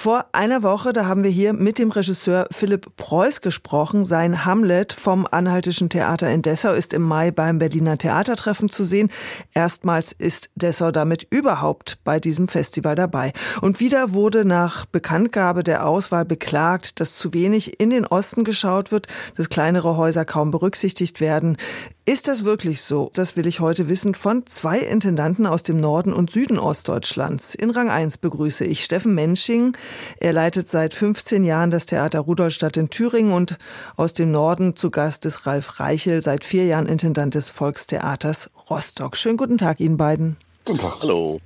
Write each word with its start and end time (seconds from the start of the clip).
vor 0.00 0.24
einer 0.32 0.62
Woche, 0.62 0.94
da 0.94 1.04
haben 1.04 1.24
wir 1.24 1.30
hier 1.30 1.52
mit 1.52 1.76
dem 1.76 1.90
Regisseur 1.90 2.48
Philipp 2.50 2.96
Preuß 2.96 3.42
gesprochen. 3.42 4.06
Sein 4.06 4.46
Hamlet 4.46 4.94
vom 4.94 5.26
Anhaltischen 5.30 5.90
Theater 5.90 6.30
in 6.30 6.40
Dessau 6.40 6.72
ist 6.72 6.94
im 6.94 7.02
Mai 7.02 7.30
beim 7.30 7.58
Berliner 7.58 7.98
Theatertreffen 7.98 8.70
zu 8.70 8.82
sehen. 8.82 9.10
Erstmals 9.52 10.12
ist 10.12 10.48
Dessau 10.54 10.90
damit 10.90 11.26
überhaupt 11.28 11.98
bei 12.02 12.18
diesem 12.18 12.48
Festival 12.48 12.94
dabei. 12.94 13.34
Und 13.60 13.78
wieder 13.78 14.14
wurde 14.14 14.46
nach 14.46 14.86
Bekanntgabe 14.86 15.62
der 15.64 15.86
Auswahl 15.86 16.24
beklagt, 16.24 16.98
dass 16.98 17.18
zu 17.18 17.34
wenig 17.34 17.78
in 17.78 17.90
den 17.90 18.06
Osten 18.06 18.42
geschaut 18.44 18.92
wird, 18.92 19.06
dass 19.36 19.50
kleinere 19.50 19.98
Häuser 19.98 20.24
kaum 20.24 20.50
berücksichtigt 20.50 21.20
werden. 21.20 21.58
Ist 22.06 22.26
das 22.26 22.42
wirklich 22.42 22.80
so? 22.82 23.10
Das 23.14 23.36
will 23.36 23.46
ich 23.46 23.60
heute 23.60 23.90
wissen 23.90 24.14
von 24.14 24.46
zwei 24.46 24.78
Intendanten 24.78 25.46
aus 25.46 25.62
dem 25.62 25.78
Norden 25.78 26.14
und 26.14 26.30
Süden 26.30 26.58
Ostdeutschlands. 26.58 27.54
In 27.54 27.68
Rang 27.68 27.90
1 27.90 28.18
begrüße 28.18 28.64
ich 28.64 28.82
Steffen 28.82 29.14
Mensching. 29.14 29.76
Er 30.18 30.32
leitet 30.32 30.68
seit 30.68 30.94
15 30.94 31.44
Jahren 31.44 31.70
das 31.70 31.86
Theater 31.86 32.20
Rudolstadt 32.20 32.76
in 32.76 32.90
Thüringen 32.90 33.32
und 33.32 33.58
aus 33.96 34.14
dem 34.14 34.30
Norden 34.30 34.76
zu 34.76 34.90
Gast 34.90 35.24
ist 35.26 35.46
Ralf 35.46 35.80
Reichel, 35.80 36.22
seit 36.22 36.44
vier 36.44 36.66
Jahren 36.66 36.86
Intendant 36.86 37.34
des 37.34 37.50
Volkstheaters 37.50 38.50
Rostock. 38.68 39.16
Schönen 39.16 39.36
guten 39.36 39.58
Tag 39.58 39.80
Ihnen 39.80 39.96
beiden. 39.96 40.36
Guten 40.64 40.78
Tag. 40.78 41.00
Hallo. 41.00 41.38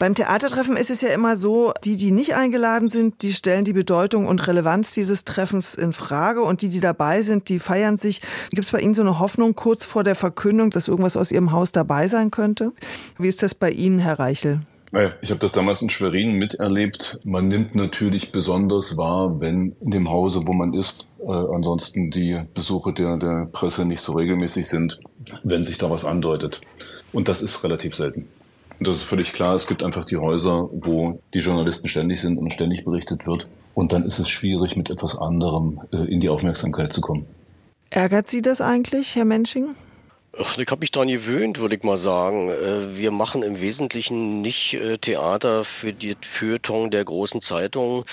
Beim 0.00 0.14
Theatertreffen 0.14 0.78
ist 0.78 0.88
es 0.88 1.02
ja 1.02 1.10
immer 1.10 1.36
so, 1.36 1.74
die, 1.84 1.98
die 1.98 2.10
nicht 2.10 2.34
eingeladen 2.34 2.88
sind, 2.88 3.20
die 3.20 3.34
stellen 3.34 3.66
die 3.66 3.74
Bedeutung 3.74 4.26
und 4.26 4.46
Relevanz 4.46 4.92
dieses 4.94 5.26
Treffens 5.26 5.74
in 5.74 5.92
Frage 5.92 6.40
und 6.40 6.62
die, 6.62 6.70
die 6.70 6.80
dabei 6.80 7.20
sind, 7.20 7.50
die 7.50 7.58
feiern 7.58 7.98
sich. 7.98 8.22
Gibt 8.48 8.64
es 8.64 8.70
bei 8.70 8.80
Ihnen 8.80 8.94
so 8.94 9.02
eine 9.02 9.18
Hoffnung 9.18 9.54
kurz 9.54 9.84
vor 9.84 10.02
der 10.02 10.14
Verkündung, 10.14 10.70
dass 10.70 10.88
irgendwas 10.88 11.18
aus 11.18 11.30
Ihrem 11.30 11.52
Haus 11.52 11.72
dabei 11.72 12.08
sein 12.08 12.30
könnte? 12.30 12.72
Wie 13.18 13.28
ist 13.28 13.42
das 13.42 13.54
bei 13.54 13.70
Ihnen, 13.70 13.98
Herr 13.98 14.18
Reichel? 14.18 14.60
Ich 15.22 15.30
habe 15.30 15.38
das 15.38 15.52
damals 15.52 15.82
in 15.82 15.90
Schwerin 15.90 16.32
miterlebt. 16.32 17.20
Man 17.22 17.46
nimmt 17.46 17.76
natürlich 17.76 18.32
besonders 18.32 18.96
wahr, 18.96 19.38
wenn 19.40 19.76
in 19.80 19.92
dem 19.92 20.10
Hause, 20.10 20.42
wo 20.46 20.52
man 20.52 20.74
ist, 20.74 21.06
äh, 21.20 21.30
ansonsten 21.30 22.10
die 22.10 22.40
Besuche 22.54 22.92
der, 22.92 23.16
der 23.16 23.48
Presse 23.52 23.84
nicht 23.84 24.00
so 24.00 24.14
regelmäßig 24.14 24.66
sind, 24.68 24.98
wenn 25.44 25.62
sich 25.62 25.78
da 25.78 25.90
was 25.90 26.04
andeutet. 26.04 26.60
Und 27.12 27.28
das 27.28 27.40
ist 27.40 27.62
relativ 27.62 27.94
selten. 27.94 28.28
Und 28.80 28.88
das 28.88 28.96
ist 28.96 29.02
völlig 29.02 29.32
klar. 29.32 29.54
Es 29.54 29.68
gibt 29.68 29.84
einfach 29.84 30.06
die 30.06 30.16
Häuser, 30.16 30.68
wo 30.72 31.20
die 31.34 31.38
Journalisten 31.38 31.86
ständig 31.86 32.20
sind 32.20 32.36
und 32.36 32.52
ständig 32.52 32.84
berichtet 32.84 33.28
wird. 33.28 33.46
Und 33.74 33.92
dann 33.92 34.02
ist 34.02 34.18
es 34.18 34.28
schwierig, 34.28 34.76
mit 34.76 34.90
etwas 34.90 35.16
anderem 35.16 35.80
äh, 35.92 35.98
in 36.12 36.18
die 36.18 36.28
Aufmerksamkeit 36.28 36.92
zu 36.92 37.00
kommen. 37.00 37.26
Ärgert 37.90 38.28
Sie 38.28 38.42
das 38.42 38.60
eigentlich, 38.60 39.14
Herr 39.14 39.24
Mensching? 39.24 39.76
Ich 40.32 40.70
habe 40.70 40.80
mich 40.80 40.92
daran 40.92 41.08
gewöhnt, 41.08 41.58
würde 41.58 41.74
ich 41.74 41.82
mal 41.82 41.96
sagen. 41.96 42.50
Äh, 42.50 42.96
wir 42.96 43.10
machen 43.10 43.42
im 43.42 43.60
Wesentlichen 43.60 44.40
nicht 44.40 44.74
äh, 44.74 44.96
Theater 44.96 45.64
für 45.64 45.92
die 45.92 46.16
Feuilleton 46.20 46.90
der 46.92 47.04
großen 47.04 47.40
Zeitungen, 47.40 48.04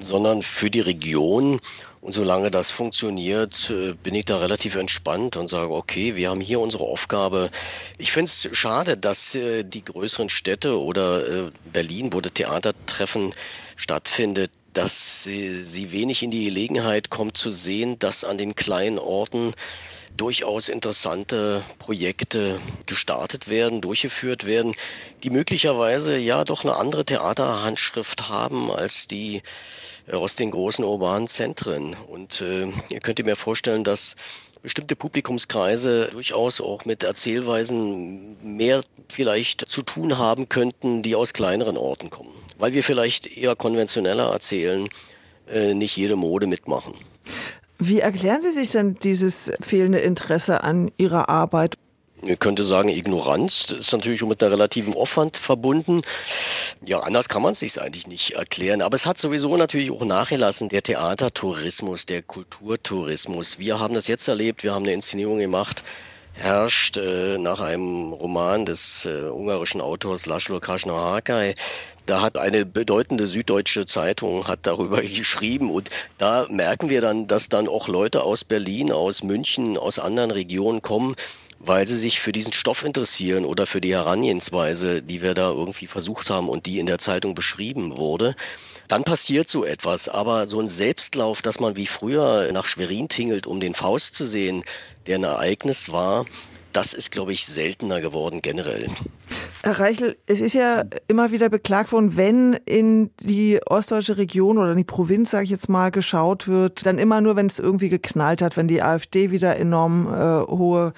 sondern 0.00 0.42
für 0.42 0.70
die 0.70 0.80
Region. 0.80 1.58
Und 2.02 2.12
solange 2.12 2.50
das 2.50 2.70
funktioniert, 2.70 3.70
äh, 3.70 3.94
bin 3.94 4.14
ich 4.14 4.26
da 4.26 4.38
relativ 4.40 4.74
entspannt 4.74 5.36
und 5.36 5.48
sage, 5.48 5.72
okay, 5.72 6.16
wir 6.16 6.28
haben 6.28 6.42
hier 6.42 6.60
unsere 6.60 6.84
Aufgabe. 6.84 7.48
Ich 7.96 8.12
finde 8.12 8.28
es 8.28 8.50
schade, 8.52 8.98
dass 8.98 9.32
die 9.32 9.84
größeren 9.84 10.28
Städte 10.28 10.78
oder 10.78 11.50
Berlin, 11.72 12.12
wo 12.12 12.20
das 12.20 12.34
Theatertreffen 12.34 13.32
stattfindet, 13.76 14.50
dass 14.74 15.24
sie 15.24 15.92
wenig 15.92 16.22
in 16.22 16.30
die 16.30 16.46
Gelegenheit 16.46 17.10
kommt 17.10 17.36
zu 17.36 17.50
sehen, 17.50 17.98
dass 17.98 18.24
an 18.24 18.38
den 18.38 18.54
kleinen 18.54 18.98
Orten 18.98 19.54
durchaus 20.16 20.68
interessante 20.68 21.62
Projekte 21.78 22.60
gestartet 22.86 23.48
werden, 23.48 23.80
durchgeführt 23.80 24.46
werden, 24.46 24.74
die 25.22 25.30
möglicherweise 25.30 26.16
ja 26.18 26.44
doch 26.44 26.64
eine 26.64 26.76
andere 26.76 27.04
Theaterhandschrift 27.04 28.28
haben 28.28 28.70
als 28.70 29.08
die 29.08 29.42
äh, 30.06 30.12
aus 30.12 30.34
den 30.34 30.50
großen 30.50 30.84
urbanen 30.84 31.28
Zentren. 31.28 31.94
Und 31.94 32.40
äh, 32.40 32.66
ihr 32.90 33.00
könnt 33.00 33.24
mir 33.24 33.36
vorstellen, 33.36 33.84
dass 33.84 34.16
bestimmte 34.62 34.94
Publikumskreise 34.94 36.08
durchaus 36.12 36.60
auch 36.60 36.84
mit 36.84 37.02
Erzählweisen 37.02 38.36
mehr 38.56 38.82
vielleicht 39.08 39.68
zu 39.68 39.82
tun 39.82 40.18
haben 40.18 40.48
könnten, 40.48 41.02
die 41.02 41.16
aus 41.16 41.32
kleineren 41.32 41.76
Orten 41.76 42.10
kommen. 42.10 42.32
Weil 42.58 42.72
wir 42.72 42.84
vielleicht 42.84 43.26
eher 43.26 43.56
konventioneller 43.56 44.30
erzählen, 44.30 44.88
äh, 45.48 45.74
nicht 45.74 45.96
jede 45.96 46.16
Mode 46.16 46.46
mitmachen. 46.46 46.94
Wie 47.84 47.98
erklären 47.98 48.40
Sie 48.40 48.52
sich 48.52 48.70
denn 48.70 48.94
dieses 49.02 49.50
fehlende 49.60 49.98
Interesse 49.98 50.62
an 50.62 50.92
Ihrer 50.98 51.28
Arbeit? 51.28 51.76
Ich 52.22 52.38
könnte 52.38 52.64
sagen, 52.64 52.88
Ignoranz 52.88 53.74
ist 53.76 53.90
natürlich 53.90 54.22
mit 54.22 54.40
einer 54.40 54.52
relativen 54.52 54.94
Aufwand 54.94 55.36
verbunden. 55.36 56.02
Ja, 56.86 57.00
anders 57.00 57.28
kann 57.28 57.42
man 57.42 57.50
es 57.52 57.58
sich 57.58 57.80
eigentlich 57.80 58.06
nicht 58.06 58.34
erklären. 58.34 58.82
Aber 58.82 58.94
es 58.94 59.04
hat 59.04 59.18
sowieso 59.18 59.56
natürlich 59.56 59.90
auch 59.90 60.04
nachgelassen, 60.04 60.68
der 60.68 60.84
Theatertourismus, 60.84 62.06
der 62.06 62.22
Kulturtourismus. 62.22 63.58
Wir 63.58 63.80
haben 63.80 63.94
das 63.94 64.06
jetzt 64.06 64.28
erlebt, 64.28 64.62
wir 64.62 64.74
haben 64.74 64.84
eine 64.84 64.92
Inszenierung 64.92 65.40
gemacht, 65.40 65.82
herrscht 66.34 66.96
äh, 66.96 67.38
nach 67.38 67.60
einem 67.60 68.12
Roman 68.12 68.66
des 68.66 69.04
äh, 69.04 69.28
ungarischen 69.30 69.80
Autors 69.80 70.26
Laszlo 70.26 70.60
Krasznahorkai 70.60 71.54
da 72.06 72.20
hat 72.20 72.36
eine 72.36 72.66
bedeutende 72.66 73.26
süddeutsche 73.26 73.86
Zeitung 73.86 74.46
hat 74.48 74.60
darüber 74.62 75.02
geschrieben 75.02 75.70
und 75.70 75.90
da 76.18 76.46
merken 76.48 76.90
wir 76.90 77.00
dann, 77.00 77.26
dass 77.26 77.48
dann 77.48 77.68
auch 77.68 77.88
Leute 77.88 78.22
aus 78.22 78.44
Berlin, 78.44 78.92
aus 78.92 79.22
München, 79.22 79.76
aus 79.76 79.98
anderen 79.98 80.30
Regionen 80.30 80.82
kommen, 80.82 81.14
weil 81.58 81.86
sie 81.86 81.98
sich 81.98 82.20
für 82.20 82.32
diesen 82.32 82.52
Stoff 82.52 82.84
interessieren 82.84 83.44
oder 83.44 83.66
für 83.66 83.80
die 83.80 83.94
Herangehensweise, 83.94 85.00
die 85.00 85.22
wir 85.22 85.34
da 85.34 85.50
irgendwie 85.50 85.86
versucht 85.86 86.28
haben 86.28 86.48
und 86.48 86.66
die 86.66 86.80
in 86.80 86.86
der 86.86 86.98
Zeitung 86.98 87.34
beschrieben 87.34 87.96
wurde. 87.96 88.34
Dann 88.88 89.04
passiert 89.04 89.48
so 89.48 89.64
etwas, 89.64 90.08
aber 90.08 90.46
so 90.46 90.60
ein 90.60 90.68
Selbstlauf, 90.68 91.42
dass 91.42 91.60
man 91.60 91.76
wie 91.76 91.86
früher 91.86 92.50
nach 92.52 92.64
Schwerin 92.64 93.08
tingelt, 93.08 93.46
um 93.46 93.60
den 93.60 93.74
Faust 93.74 94.14
zu 94.14 94.26
sehen, 94.26 94.64
der 95.06 95.18
ein 95.18 95.24
Ereignis 95.24 95.90
war, 95.90 96.26
das 96.72 96.94
ist, 96.94 97.10
glaube 97.10 97.32
ich, 97.32 97.46
seltener 97.46 98.00
geworden 98.00 98.42
generell. 98.42 98.88
Herr 99.64 99.78
Reichel, 99.78 100.16
es 100.26 100.40
ist 100.40 100.54
ja 100.54 100.82
immer 101.06 101.30
wieder 101.30 101.48
beklagt 101.48 101.92
worden, 101.92 102.16
wenn 102.16 102.54
in 102.66 103.10
die 103.20 103.60
ostdeutsche 103.64 104.16
Region 104.16 104.58
oder 104.58 104.72
in 104.72 104.76
die 104.76 104.82
Provinz, 104.82 105.30
sage 105.30 105.44
ich 105.44 105.50
jetzt 105.50 105.68
mal, 105.68 105.92
geschaut 105.92 106.48
wird, 106.48 106.84
dann 106.84 106.98
immer 106.98 107.20
nur, 107.20 107.36
wenn 107.36 107.46
es 107.46 107.60
irgendwie 107.60 107.88
geknallt 107.88 108.42
hat, 108.42 108.56
wenn 108.56 108.66
die 108.66 108.82
AfD 108.82 109.30
wieder 109.30 109.56
enorm 109.56 110.08
äh, 110.08 110.40
hohe 110.50 110.92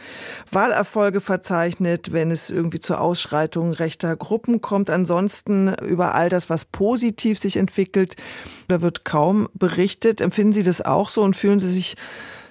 Wahlerfolge 0.51 1.21
verzeichnet, 1.21 2.13
wenn 2.13 2.31
es 2.31 2.49
irgendwie 2.49 2.81
zur 2.81 3.03
Ausschreitung 3.03 3.75
rechter 3.75 4.17
Gruppen 4.17 4.63
kommt. 4.63 4.89
Ansonsten 4.89 5.75
über 5.87 6.15
all 6.15 6.31
das, 6.31 6.49
was 6.49 6.65
positiv 6.65 7.39
sich 7.39 7.59
entwickelt, 7.59 8.17
da 8.69 8.81
wird 8.81 9.05
kaum 9.05 9.51
berichtet. 9.53 10.23
Empfinden 10.23 10.55
Sie 10.55 10.63
das 10.63 10.81
auch 10.81 11.11
so 11.11 11.21
und 11.21 11.37
fühlen 11.37 11.59
Sie 11.59 11.71
sich 11.71 11.97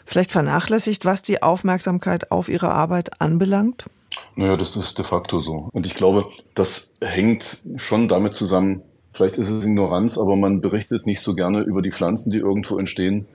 vielleicht 0.06 0.32
vernachlässigt, 0.32 1.06
was 1.06 1.24
die 1.24 1.42
Aufmerksamkeit 1.42 2.30
auf 2.30 2.50
Ihre 2.50 2.70
Arbeit 2.70 3.20
anbelangt? 3.20 3.86
Naja, 4.36 4.56
das 4.58 4.76
ist 4.76 4.98
de 4.98 5.06
facto 5.06 5.42
so. 5.42 5.70
Und 5.72 5.86
ich 5.86 5.96
glaube, 5.96 6.26
das 6.56 6.92
hängt 7.02 7.60
schon 7.78 8.08
damit 8.08 8.34
zusammen, 8.34 8.82
vielleicht 9.14 9.38
ist 9.38 9.50
es 9.50 9.66
Ignoranz, 9.66 10.18
aber 10.18 10.36
man 10.36 10.62
berichtet 10.62 11.06
nicht 11.06 11.22
so 11.22 11.36
gerne 11.36 11.62
über 11.62 11.82
die 11.82 11.92
Pflanzen, 11.92 12.32
die 12.32 12.40
irgendwo 12.40 12.78
entstehen. 12.78 13.26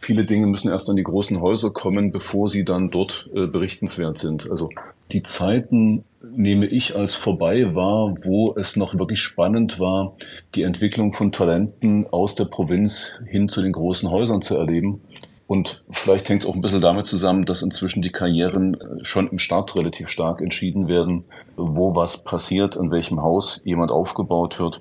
Viele 0.00 0.24
Dinge 0.24 0.46
müssen 0.46 0.70
erst 0.70 0.88
an 0.88 0.96
die 0.96 1.02
großen 1.02 1.40
Häuser 1.40 1.70
kommen, 1.70 2.10
bevor 2.10 2.48
sie 2.48 2.64
dann 2.64 2.90
dort 2.90 3.28
äh, 3.34 3.46
berichtenswert 3.46 4.16
sind. 4.16 4.50
Also 4.50 4.70
die 5.12 5.22
Zeiten 5.22 6.04
nehme 6.22 6.66
ich 6.66 6.96
als 6.96 7.14
vorbei 7.14 7.74
wahr, 7.74 8.14
wo 8.22 8.54
es 8.56 8.76
noch 8.76 8.98
wirklich 8.98 9.20
spannend 9.20 9.80
war, 9.80 10.14
die 10.54 10.62
Entwicklung 10.62 11.12
von 11.12 11.32
Talenten 11.32 12.06
aus 12.10 12.34
der 12.34 12.44
Provinz 12.44 13.20
hin 13.26 13.48
zu 13.48 13.60
den 13.60 13.72
großen 13.72 14.10
Häusern 14.10 14.42
zu 14.42 14.56
erleben. 14.56 15.00
Und 15.50 15.82
vielleicht 15.90 16.28
hängt 16.28 16.44
es 16.44 16.48
auch 16.48 16.54
ein 16.54 16.60
bisschen 16.60 16.80
damit 16.80 17.08
zusammen, 17.08 17.44
dass 17.44 17.62
inzwischen 17.62 18.02
die 18.02 18.12
Karrieren 18.12 18.74
äh, 18.74 19.04
schon 19.04 19.26
im 19.26 19.40
Start 19.40 19.74
relativ 19.74 20.06
stark 20.06 20.40
entschieden 20.40 20.86
werden, 20.86 21.24
wo 21.56 21.96
was 21.96 22.22
passiert, 22.22 22.76
in 22.76 22.92
welchem 22.92 23.20
Haus 23.20 23.60
jemand 23.64 23.90
aufgebaut 23.90 24.60
wird. 24.60 24.80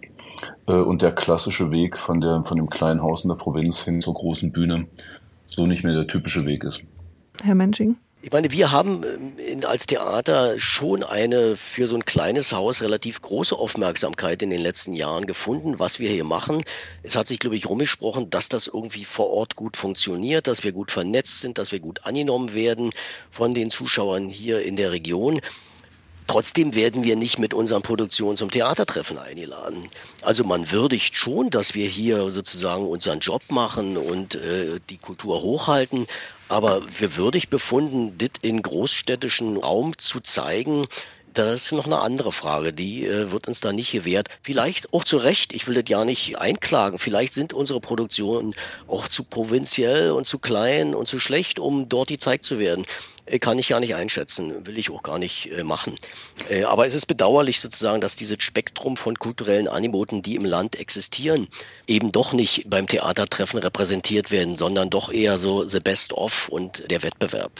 Äh, 0.67 0.73
und 0.73 1.01
der 1.01 1.11
klassische 1.11 1.71
Weg 1.71 1.97
von, 1.97 2.21
der, 2.21 2.44
von 2.45 2.55
dem 2.55 2.69
kleinen 2.69 3.01
Haus 3.01 3.23
in 3.23 3.29
der 3.29 3.35
Provinz 3.35 3.83
hin 3.83 3.99
zur 3.99 4.13
großen 4.13 4.51
Bühne 4.51 4.85
so 5.47 5.65
nicht 5.65 5.83
mehr 5.83 5.95
der 5.95 6.05
typische 6.05 6.45
Weg 6.45 6.63
ist. 6.63 6.83
Herr 7.41 7.55
Mensching? 7.55 7.95
Ich 8.21 8.33
meine, 8.33 8.51
wir 8.51 8.69
haben 8.69 9.06
ähm, 9.39 9.62
als 9.63 9.88
Theater 9.88 10.60
schon 10.60 11.04
eine 11.04 11.56
für 11.56 11.88
so 11.88 11.95
ein 11.95 12.04
kleines 12.04 12.51
Haus 12.51 12.81
relativ 12.81 13.21
große 13.21 13.56
Aufmerksamkeit 13.56 14.42
in 14.42 14.50
den 14.50 14.60
letzten 14.60 14.92
Jahren 14.92 15.25
gefunden, 15.25 15.80
was 15.80 16.00
wir 16.00 16.10
hier 16.10 16.25
machen. 16.25 16.66
Es 17.01 17.16
hat 17.16 17.27
sich, 17.27 17.39
glaube 17.39 17.56
ich, 17.56 17.69
rumgesprochen, 17.69 18.30
dass 18.30 18.50
das 18.50 18.68
irgendwie 18.68 19.06
vor 19.06 19.30
Ort 19.30 19.56
gut 19.56 19.77
funktioniert, 19.77 20.48
dass 20.48 20.66
wir 20.66 20.74
gut 20.74 20.92
vernetzt 20.92 21.39
sind, 21.39 21.57
dass 21.57 21.71
wir 21.71 21.80
gut 21.80 22.04
angenommen 22.04 22.51
werden 22.51 22.92
von 23.31 23.54
den 23.54 23.69
Zuschauern 23.69 24.27
hier 24.27 24.63
in 24.63 24.75
der 24.75 24.92
Region. 24.92 25.39
Trotzdem 26.29 26.75
werden 26.75 27.03
wir 27.03 27.15
nicht 27.15 27.39
mit 27.39 27.55
unseren 27.55 27.81
Produktionen 27.81 28.37
zum 28.37 28.51
Theatertreffen 28.51 29.17
eingeladen. 29.17 29.87
Also 30.21 30.43
man 30.43 30.69
würdigt 30.71 31.15
schon, 31.15 31.49
dass 31.49 31.73
wir 31.73 31.87
hier 31.87 32.29
sozusagen 32.29 32.85
unseren 32.85 33.17
Job 33.17 33.41
machen 33.49 33.97
und 33.97 34.35
äh, 34.35 34.79
die 34.91 34.97
Kultur 34.97 35.41
hochhalten. 35.41 36.05
Aber 36.47 36.83
wir 36.99 37.15
würdig 37.15 37.49
befunden, 37.49 38.15
das 38.19 38.29
in 38.43 38.61
großstädtischen 38.61 39.57
Raum 39.57 39.97
zu 39.97 40.19
zeigen, 40.19 40.87
das 41.33 41.65
ist 41.65 41.71
noch 41.71 41.85
eine 41.85 41.99
andere 41.99 42.31
Frage, 42.31 42.73
die 42.73 43.05
äh, 43.05 43.31
wird 43.31 43.47
uns 43.47 43.59
da 43.59 43.71
nicht 43.71 43.91
gewährt. 43.91 44.29
Vielleicht 44.43 44.93
auch 44.93 45.03
zu 45.03 45.17
Recht, 45.17 45.53
ich 45.53 45.67
will 45.67 45.75
das 45.75 45.85
ja 45.87 46.05
nicht 46.05 46.37
einklagen, 46.37 46.99
vielleicht 46.99 47.33
sind 47.33 47.53
unsere 47.53 47.79
Produktionen 47.79 48.55
auch 48.87 49.07
zu 49.07 49.23
provinziell 49.23 50.11
und 50.11 50.25
zu 50.25 50.37
klein 50.39 50.93
und 50.93 51.07
zu 51.07 51.19
schlecht, 51.19 51.59
um 51.59 51.89
dort 51.89 52.09
gezeigt 52.09 52.43
zu 52.43 52.59
werden. 52.59 52.85
Äh, 53.29 53.39
kann 53.39 53.59
ich 53.59 53.69
gar 53.69 53.79
nicht 53.79 53.95
einschätzen, 53.95 54.65
will 54.65 54.77
ich 54.77 54.89
auch 54.89 55.03
gar 55.03 55.19
nicht 55.19 55.51
äh, 55.51 55.63
machen. 55.63 55.97
Äh, 56.49 56.63
aber 56.63 56.87
es 56.87 56.93
ist 56.93 57.05
bedauerlich 57.05 57.59
sozusagen, 57.59 58.01
dass 58.01 58.15
dieses 58.15 58.41
Spektrum 58.41 58.97
von 58.97 59.17
kulturellen 59.17 59.67
Animoten, 59.67 60.21
die 60.21 60.35
im 60.35 60.45
Land 60.45 60.77
existieren, 60.77 61.47
eben 61.87 62.11
doch 62.11 62.33
nicht 62.33 62.69
beim 62.69 62.87
Theatertreffen 62.87 63.59
repräsentiert 63.59 64.31
werden, 64.31 64.55
sondern 64.55 64.89
doch 64.89 65.11
eher 65.11 65.37
so 65.37 65.63
the 65.63 65.79
best 65.79 66.13
of 66.13 66.49
und 66.49 66.89
der 66.89 67.03
Wettbewerb. 67.03 67.51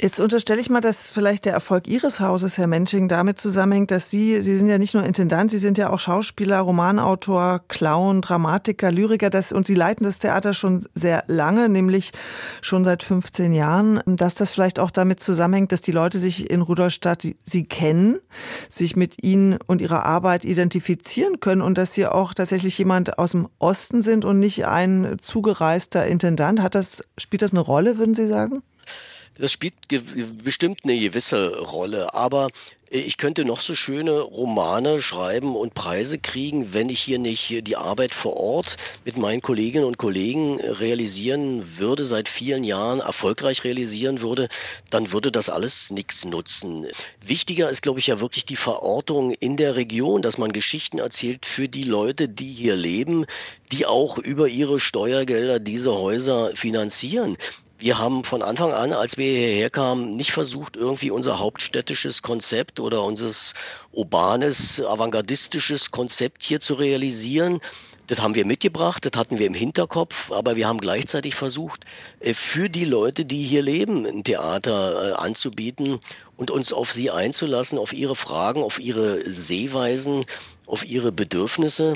Jetzt 0.00 0.20
unterstelle 0.20 0.60
ich 0.60 0.70
mal, 0.70 0.80
dass 0.80 1.10
vielleicht 1.10 1.44
der 1.44 1.54
Erfolg 1.54 1.88
Ihres 1.88 2.20
Hauses, 2.20 2.58
Herr 2.58 2.66
Mensching, 2.66 3.08
damit 3.08 3.40
zusammenhängt, 3.40 3.90
dass 3.90 4.10
Sie, 4.10 4.40
Sie 4.42 4.56
sind 4.56 4.68
ja 4.68 4.78
nicht 4.78 4.94
nur 4.94 5.02
Intendant, 5.02 5.50
Sie 5.50 5.58
sind 5.58 5.78
ja 5.78 5.90
auch 5.90 5.98
Schauspieler, 5.98 6.60
Romanautor, 6.60 7.62
Clown, 7.66 8.20
Dramatiker, 8.20 8.92
Lyriker, 8.92 9.30
das, 9.30 9.52
und 9.52 9.66
Sie 9.66 9.74
leiten 9.74 10.04
das 10.04 10.18
Theater 10.18 10.54
schon 10.54 10.86
sehr 10.94 11.24
lange, 11.26 11.68
nämlich 11.68 12.12
schon 12.60 12.84
seit 12.84 13.02
15 13.02 13.52
Jahren, 13.52 14.00
dass 14.06 14.34
das 14.34 14.52
vielleicht 14.52 14.67
auch 14.78 14.90
damit 14.90 15.20
zusammenhängt, 15.20 15.72
dass 15.72 15.82
die 15.82 15.92
Leute 15.92 16.18
sich 16.18 16.50
in 16.50 16.60
Rudolstadt 16.60 17.26
Sie 17.44 17.64
kennen, 17.64 18.18
sich 18.68 18.96
mit 18.96 19.22
Ihnen 19.22 19.58
und 19.66 19.80
Ihrer 19.80 20.04
Arbeit 20.04 20.44
identifizieren 20.44 21.40
können 21.40 21.62
und 21.62 21.78
dass 21.78 21.94
Sie 21.94 22.06
auch 22.06 22.34
tatsächlich 22.34 22.76
jemand 22.76 23.18
aus 23.18 23.32
dem 23.32 23.48
Osten 23.58 24.02
sind 24.02 24.24
und 24.24 24.38
nicht 24.38 24.66
ein 24.66 25.16
zugereister 25.20 26.06
Intendant. 26.06 26.60
Hat 26.60 26.74
das, 26.74 27.02
spielt 27.16 27.42
das 27.42 27.52
eine 27.52 27.60
Rolle, 27.60 27.98
würden 27.98 28.14
Sie 28.14 28.26
sagen? 28.26 28.62
Das 29.38 29.52
spielt 29.52 29.74
bestimmt 30.42 30.80
eine 30.82 30.98
gewisse 30.98 31.58
Rolle, 31.58 32.12
aber 32.12 32.48
äh, 32.90 32.98
ich 32.98 33.16
könnte 33.16 33.44
noch 33.44 33.60
so 33.60 33.74
schöne 33.74 34.20
Romane 34.20 35.00
schreiben 35.00 35.54
und 35.54 35.74
Preise 35.74 36.18
kriegen, 36.18 36.72
wenn 36.72 36.88
ich 36.88 37.00
hier 37.00 37.18
nicht 37.18 37.66
die 37.66 37.76
Arbeit 37.76 38.14
vor 38.14 38.36
Ort 38.36 38.76
mit 39.04 39.16
meinen 39.16 39.40
Kolleginnen 39.40 39.84
und 39.84 39.96
Kollegen 39.96 40.60
realisieren 40.60 41.78
würde, 41.78 42.04
seit 42.04 42.28
vielen 42.28 42.64
Jahren 42.64 43.00
erfolgreich 43.00 43.62
realisieren 43.62 44.20
würde, 44.20 44.48
dann 44.90 45.12
würde 45.12 45.30
das 45.30 45.48
alles 45.50 45.90
nichts 45.90 46.24
nutzen. 46.24 46.86
Wichtiger 47.24 47.70
ist, 47.70 47.82
glaube 47.82 48.00
ich, 48.00 48.08
ja 48.08 48.20
wirklich 48.20 48.44
die 48.44 48.56
Verortung 48.56 49.32
in 49.34 49.56
der 49.56 49.76
Region, 49.76 50.22
dass 50.22 50.38
man 50.38 50.52
Geschichten 50.52 50.98
erzählt 50.98 51.46
für 51.46 51.68
die 51.68 51.84
Leute, 51.84 52.28
die 52.28 52.52
hier 52.52 52.74
leben, 52.74 53.24
die 53.70 53.86
auch 53.86 54.18
über 54.18 54.48
ihre 54.48 54.80
Steuergelder 54.80 55.60
diese 55.60 55.94
Häuser 55.94 56.52
finanzieren 56.56 57.36
wir 57.78 57.98
haben 57.98 58.24
von 58.24 58.42
Anfang 58.42 58.72
an, 58.72 58.92
als 58.92 59.16
wir 59.18 59.26
hierher 59.26 59.70
kamen, 59.70 60.16
nicht 60.16 60.32
versucht, 60.32 60.76
irgendwie 60.76 61.10
unser 61.10 61.38
hauptstädtisches 61.38 62.22
Konzept 62.22 62.80
oder 62.80 63.04
unser 63.04 63.30
urbanes, 63.92 64.80
avantgardistisches 64.80 65.92
Konzept 65.92 66.42
hier 66.42 66.58
zu 66.58 66.74
realisieren. 66.74 67.60
Das 68.08 68.20
haben 68.20 68.34
wir 68.34 68.46
mitgebracht, 68.46 69.04
das 69.04 69.18
hatten 69.18 69.38
wir 69.38 69.46
im 69.46 69.54
Hinterkopf, 69.54 70.32
aber 70.32 70.56
wir 70.56 70.66
haben 70.66 70.80
gleichzeitig 70.80 71.34
versucht, 71.34 71.84
äh, 72.20 72.34
für 72.34 72.68
die 72.68 72.86
Leute, 72.86 73.24
die 73.24 73.44
hier 73.44 73.62
leben, 73.62 74.06
ein 74.06 74.24
Theater 74.24 75.10
äh, 75.10 75.12
anzubieten 75.12 76.00
und 76.36 76.50
uns 76.50 76.72
auf 76.72 76.90
sie 76.90 77.10
einzulassen, 77.10 77.78
auf 77.78 77.92
ihre 77.92 78.16
Fragen, 78.16 78.62
auf 78.62 78.80
ihre 78.80 79.30
Sehweisen, 79.30 80.24
auf 80.66 80.86
ihre 80.86 81.12
Bedürfnisse. 81.12 81.94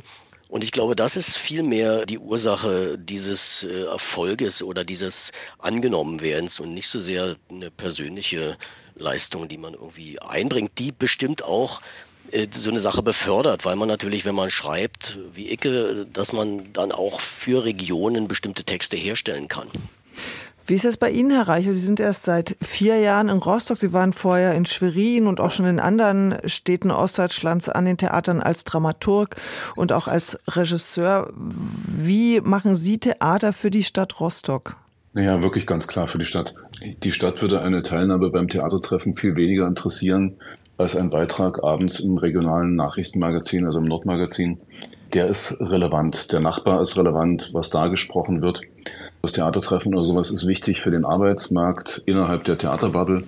Und 0.52 0.62
ich 0.62 0.70
glaube, 0.70 0.94
das 0.94 1.16
ist 1.16 1.38
vielmehr 1.38 2.04
die 2.04 2.19
Ursache 2.19 2.99
dieses 2.99 3.62
äh, 3.62 3.84
Erfolges 3.84 4.62
oder 4.62 4.84
dieses 4.84 5.32
Angenommenwerdens 5.56 6.60
und 6.60 6.75
nicht 6.75 6.88
so 6.88 7.00
sehr 7.00 7.37
eine 7.50 7.70
persönliche 7.70 8.58
Leistung, 8.94 9.49
die 9.49 9.56
man 9.56 9.72
irgendwie 9.72 10.20
einbringt, 10.20 10.72
die 10.76 10.93
bestimmt 10.93 11.43
auch 11.43 11.81
äh, 12.32 12.49
so 12.50 12.69
eine 12.69 12.81
Sache 12.81 13.02
befördert, 13.02 13.64
weil 13.64 13.76
man 13.76 13.88
natürlich, 13.88 14.26
wenn 14.26 14.34
man 14.34 14.50
schreibt, 14.50 15.19
wie 15.32 15.50
Icke, 15.50 16.04
dass 16.12 16.34
man 16.34 16.70
dann 16.75 16.93
auch 16.93 17.22
für 17.22 17.64
Regionen 17.64 18.28
bestimmte 18.28 18.62
Texte 18.62 18.99
herstellen 18.99 19.49
kann. 19.49 19.69
Wie 20.64 20.75
ist 20.75 20.85
es 20.85 20.97
bei 20.97 21.11
Ihnen, 21.11 21.32
Herr 21.32 21.49
Reichel? 21.49 21.75
Sie 21.75 21.85
sind 21.85 21.99
erst 21.99 22.23
seit 22.23 22.56
vier 22.62 22.97
Jahren 22.99 23.29
in 23.29 23.38
Rostock. 23.38 23.79
Sie 23.79 23.93
waren 23.93 24.12
vorher 24.12 24.55
in 24.55 24.64
Schwerin 24.64 25.26
und 25.26 25.41
auch 25.41 25.50
schon 25.50 25.67
in 25.67 25.81
anderen 25.81 26.37
Städten 26.44 26.93
Ostdeutschlands 26.93 27.69
an 27.69 27.85
den 27.85 27.99
Theatern 27.99 28.41
als 28.41 28.62
Dramaturg 28.62 29.35
und 29.75 29.93
auch 29.93 30.06
als 30.06 30.38
Regisseur. 30.49 31.32
Wie 31.35 32.41
machen 32.41 32.76
Sie 32.76 32.99
Theater 32.99 33.53
für 33.53 33.73
die 33.73 33.82
Stadt 33.82 34.20
Rostock? 34.20 34.76
Naja, 35.14 35.43
wirklich 35.43 35.67
ganz 35.67 35.88
klar 35.88 36.06
für 36.06 36.19
die 36.19 36.25
Stadt. 36.25 36.55
Die 37.03 37.12
Stadt 37.12 37.43
würde 37.43 37.61
eine 37.61 37.82
Teilnahme 37.82 38.31
beim 38.31 38.49
Theatertreffen 38.49 39.17
viel 39.17 39.35
weniger 39.35 39.67
interessieren 39.67 40.37
als 40.79 40.97
ein 40.97 41.11
Beitrag 41.11 41.62
abends 41.62 42.00
im 42.00 42.17
regionalen 42.19 42.76
Nachrichtenmagazin, 42.76 43.67
also 43.67 43.81
im 43.81 43.85
Nordmagazin 43.85 44.59
der 45.12 45.26
ist 45.26 45.56
relevant. 45.61 46.32
Der 46.32 46.41
Nachbar 46.41 46.81
ist 46.81 46.97
relevant, 46.97 47.50
was 47.53 47.70
da 47.70 47.88
gesprochen 47.88 48.43
wird. 48.43 48.62
Das 49.20 49.32
Theatertreffen 49.32 49.94
oder 49.94 50.05
sowas 50.05 50.31
ist 50.31 50.47
wichtig 50.47 50.81
für 50.81 50.91
den 50.91 51.05
Arbeitsmarkt 51.05 52.03
innerhalb 52.06 52.44
der 52.44 52.59
Theaterbubble. 52.59 53.25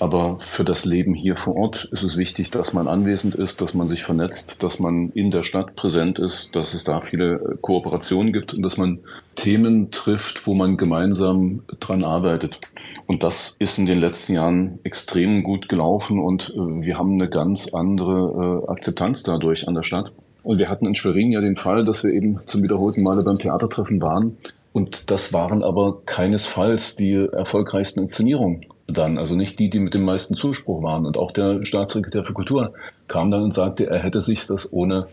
Aber 0.00 0.38
für 0.38 0.64
das 0.64 0.84
Leben 0.84 1.14
hier 1.14 1.36
vor 1.36 1.56
Ort 1.56 1.88
ist 1.90 2.04
es 2.04 2.16
wichtig, 2.16 2.50
dass 2.50 2.72
man 2.72 2.86
anwesend 2.86 3.34
ist, 3.34 3.60
dass 3.60 3.74
man 3.74 3.88
sich 3.88 4.04
vernetzt, 4.04 4.62
dass 4.62 4.78
man 4.78 5.10
in 5.10 5.30
der 5.30 5.42
Stadt 5.42 5.74
präsent 5.74 6.20
ist, 6.20 6.54
dass 6.54 6.72
es 6.72 6.84
da 6.84 7.00
viele 7.00 7.58
Kooperationen 7.60 8.32
gibt 8.32 8.54
und 8.54 8.62
dass 8.62 8.76
man 8.76 9.00
Themen 9.34 9.90
trifft, 9.90 10.46
wo 10.46 10.54
man 10.54 10.76
gemeinsam 10.76 11.62
dran 11.80 12.04
arbeitet. 12.04 12.60
Und 13.06 13.22
das 13.24 13.56
ist 13.58 13.78
in 13.78 13.86
den 13.86 13.98
letzten 13.98 14.34
Jahren 14.34 14.78
extrem 14.84 15.42
gut 15.42 15.68
gelaufen 15.68 16.20
und 16.20 16.50
äh, 16.50 16.84
wir 16.84 16.98
haben 16.98 17.14
eine 17.14 17.28
ganz 17.28 17.68
andere 17.72 18.62
äh, 18.66 18.70
Akzeptanz 18.70 19.24
dadurch 19.24 19.66
an 19.66 19.74
der 19.74 19.82
Stadt. 19.82 20.12
Und 20.48 20.56
wir 20.56 20.70
hatten 20.70 20.86
in 20.86 20.94
Schwerin 20.94 21.30
ja 21.30 21.42
den 21.42 21.56
Fall, 21.56 21.84
dass 21.84 22.02
wir 22.02 22.10
eben 22.10 22.38
zum 22.46 22.62
wiederholten 22.62 23.02
Male 23.02 23.22
beim 23.22 23.38
Theatertreffen 23.38 24.00
waren. 24.00 24.38
Und 24.72 25.10
das 25.10 25.34
waren 25.34 25.62
aber 25.62 26.00
keinesfalls 26.06 26.96
die 26.96 27.12
erfolgreichsten 27.12 28.00
Inszenierungen 28.00 28.64
dann, 28.86 29.18
also 29.18 29.34
nicht 29.34 29.58
die, 29.58 29.68
die 29.68 29.78
mit 29.78 29.92
dem 29.92 30.04
meisten 30.04 30.32
Zuspruch 30.32 30.82
waren. 30.82 31.04
Und 31.04 31.18
auch 31.18 31.32
der 31.32 31.62
Staatssekretär 31.66 32.24
für 32.24 32.32
Kultur 32.32 32.72
kam 33.08 33.30
dann 33.30 33.42
und 33.42 33.52
sagte, 33.52 33.90
er 33.90 33.98
hätte 33.98 34.22
sich 34.22 34.46
das 34.46 34.72
ohne 34.72 35.08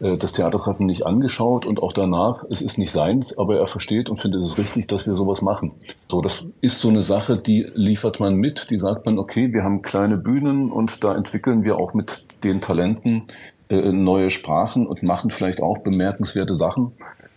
äh, 0.00 0.16
das 0.16 0.32
Theatertreffen 0.32 0.86
nicht 0.86 1.04
angeschaut 1.04 1.66
und 1.66 1.82
auch 1.82 1.92
danach, 1.92 2.44
es 2.48 2.62
ist 2.62 2.78
nicht 2.78 2.90
seins, 2.90 3.36
aber 3.36 3.58
er 3.58 3.66
versteht 3.66 4.08
und 4.08 4.22
findet 4.22 4.42
es 4.42 4.56
richtig, 4.56 4.88
dass 4.88 5.06
wir 5.06 5.16
sowas 5.16 5.42
machen. 5.42 5.72
So, 6.10 6.22
das 6.22 6.46
ist 6.62 6.80
so 6.80 6.88
eine 6.88 7.02
Sache, 7.02 7.36
die 7.36 7.66
liefert 7.74 8.20
man 8.20 8.36
mit, 8.36 8.68
die 8.70 8.78
sagt 8.78 9.04
man, 9.04 9.18
okay, 9.18 9.52
wir 9.52 9.64
haben 9.64 9.82
kleine 9.82 10.16
Bühnen 10.16 10.72
und 10.72 11.04
da 11.04 11.14
entwickeln 11.14 11.62
wir 11.62 11.76
auch 11.76 11.92
mit 11.92 12.24
den 12.42 12.62
Talenten 12.62 13.20
äh, 13.68 13.92
neue 13.92 14.30
Sprachen 14.30 14.86
und 14.86 15.02
machen 15.02 15.30
vielleicht 15.30 15.62
auch 15.62 15.78
bemerkenswerte 15.78 16.54
Sachen, 16.54 16.92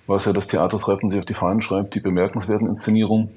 was 0.07 0.25
ja 0.25 0.33
das 0.33 0.47
Theatertreffen 0.47 1.09
sich 1.09 1.19
auf 1.19 1.25
die 1.25 1.33
Fahnen 1.33 1.61
schreibt, 1.61 1.95
die 1.95 1.99
bemerkenswerten 1.99 2.67
Inszenierungen. 2.67 3.29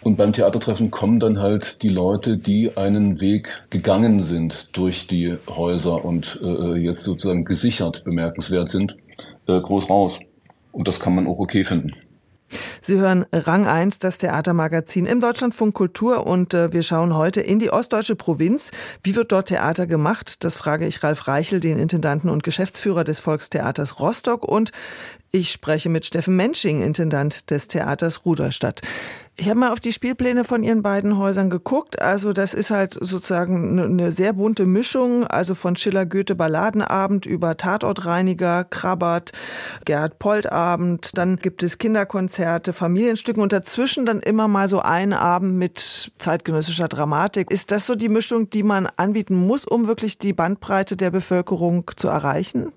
Und 0.00 0.16
beim 0.16 0.32
Theatertreffen 0.32 0.90
kommen 0.90 1.18
dann 1.18 1.40
halt 1.40 1.82
die 1.82 1.88
Leute, 1.88 2.38
die 2.38 2.76
einen 2.76 3.20
Weg 3.20 3.64
gegangen 3.70 4.22
sind 4.22 4.76
durch 4.76 5.06
die 5.08 5.36
Häuser 5.48 6.04
und 6.04 6.40
äh, 6.42 6.78
jetzt 6.78 7.02
sozusagen 7.02 7.44
gesichert 7.44 8.04
bemerkenswert 8.04 8.68
sind, 8.68 8.96
äh, 9.48 9.60
groß 9.60 9.90
raus. 9.90 10.20
Und 10.70 10.86
das 10.86 11.00
kann 11.00 11.14
man 11.14 11.26
auch 11.26 11.40
okay 11.40 11.64
finden. 11.64 11.92
Sie 12.88 12.96
hören 12.96 13.26
Rang 13.32 13.66
1, 13.66 13.98
das 13.98 14.16
Theatermagazin 14.16 15.04
im 15.04 15.20
Deutschlandfunk 15.20 15.74
Kultur 15.74 16.26
und 16.26 16.54
äh, 16.54 16.72
wir 16.72 16.82
schauen 16.82 17.14
heute 17.14 17.42
in 17.42 17.58
die 17.58 17.70
ostdeutsche 17.70 18.16
Provinz. 18.16 18.70
Wie 19.02 19.14
wird 19.14 19.30
dort 19.30 19.48
Theater 19.48 19.86
gemacht? 19.86 20.42
Das 20.42 20.56
frage 20.56 20.86
ich 20.86 21.02
Ralf 21.02 21.28
Reichel, 21.28 21.60
den 21.60 21.78
Intendanten 21.78 22.30
und 22.30 22.44
Geschäftsführer 22.44 23.04
des 23.04 23.20
Volkstheaters 23.20 24.00
Rostock 24.00 24.42
und 24.42 24.72
ich 25.30 25.52
spreche 25.52 25.90
mit 25.90 26.06
Steffen 26.06 26.34
Mensching, 26.34 26.80
Intendant 26.80 27.50
des 27.50 27.68
Theaters 27.68 28.24
Ruderstadt. 28.24 28.80
Ich 29.40 29.48
habe 29.48 29.60
mal 29.60 29.70
auf 29.70 29.78
die 29.78 29.92
Spielpläne 29.92 30.42
von 30.42 30.64
Ihren 30.64 30.82
beiden 30.82 31.16
Häusern 31.16 31.48
geguckt. 31.48 32.02
Also 32.02 32.32
das 32.32 32.54
ist 32.54 32.72
halt 32.72 32.98
sozusagen 33.00 33.78
eine 33.78 34.10
sehr 34.10 34.32
bunte 34.32 34.66
Mischung. 34.66 35.28
Also 35.28 35.54
von 35.54 35.76
Schiller 35.76 36.06
Goethe 36.06 36.34
Balladenabend 36.34 37.24
über 37.24 37.56
Tatortreiniger, 37.56 38.64
Krabbert, 38.64 39.30
Gerhard 39.84 40.18
Polt 40.18 40.50
Abend. 40.50 41.16
Dann 41.16 41.36
gibt 41.36 41.62
es 41.62 41.78
Kinderkonzerte, 41.78 42.72
Familienstücken 42.72 43.40
und 43.40 43.52
dazwischen 43.52 44.06
dann 44.06 44.18
immer 44.18 44.48
mal 44.48 44.66
so 44.66 44.80
ein 44.80 45.12
Abend 45.12 45.54
mit 45.54 46.10
zeitgenössischer 46.18 46.88
Dramatik. 46.88 47.52
Ist 47.52 47.70
das 47.70 47.86
so 47.86 47.94
die 47.94 48.08
Mischung, 48.08 48.50
die 48.50 48.64
man 48.64 48.88
anbieten 48.96 49.36
muss, 49.36 49.64
um 49.64 49.86
wirklich 49.86 50.18
die 50.18 50.32
Bandbreite 50.32 50.96
der 50.96 51.12
Bevölkerung 51.12 51.88
zu 51.94 52.08
erreichen? 52.08 52.72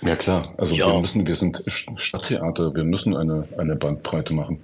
Ja 0.00 0.16
klar, 0.16 0.54
also 0.56 0.74
ja. 0.74 0.86
wir 0.86 0.98
müssen, 0.98 1.26
wir 1.26 1.36
sind 1.36 1.62
Stadttheater, 1.66 2.74
wir 2.74 2.84
müssen 2.84 3.14
eine, 3.14 3.46
eine 3.58 3.76
Bandbreite 3.76 4.32
machen. 4.32 4.60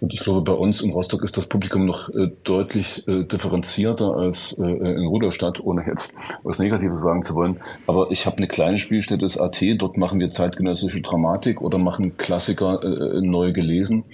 Und 0.00 0.14
ich 0.14 0.20
glaube, 0.20 0.42
bei 0.42 0.52
uns 0.52 0.80
in 0.80 0.92
Rostock 0.92 1.24
ist 1.24 1.36
das 1.36 1.46
Publikum 1.46 1.84
noch 1.84 2.08
äh, 2.10 2.28
deutlich 2.44 3.06
äh, 3.08 3.24
differenzierter 3.24 4.14
als 4.14 4.56
äh, 4.58 4.62
in 4.62 5.06
Rudolstadt, 5.06 5.60
ohne 5.60 5.84
jetzt 5.86 6.12
was 6.44 6.58
Negatives 6.58 7.02
sagen 7.02 7.22
zu 7.22 7.34
wollen. 7.34 7.58
Aber 7.86 8.10
ich 8.10 8.24
habe 8.24 8.36
eine 8.36 8.46
kleine 8.46 8.78
Spielstätte, 8.78 9.22
das 9.22 9.38
AT, 9.38 9.60
dort 9.78 9.96
machen 9.96 10.20
wir 10.20 10.30
zeitgenössische 10.30 11.02
Dramatik 11.02 11.60
oder 11.60 11.78
machen 11.78 12.16
Klassiker 12.16 12.82
äh, 12.82 13.20
neu 13.20 13.52
gelesen. 13.52 14.04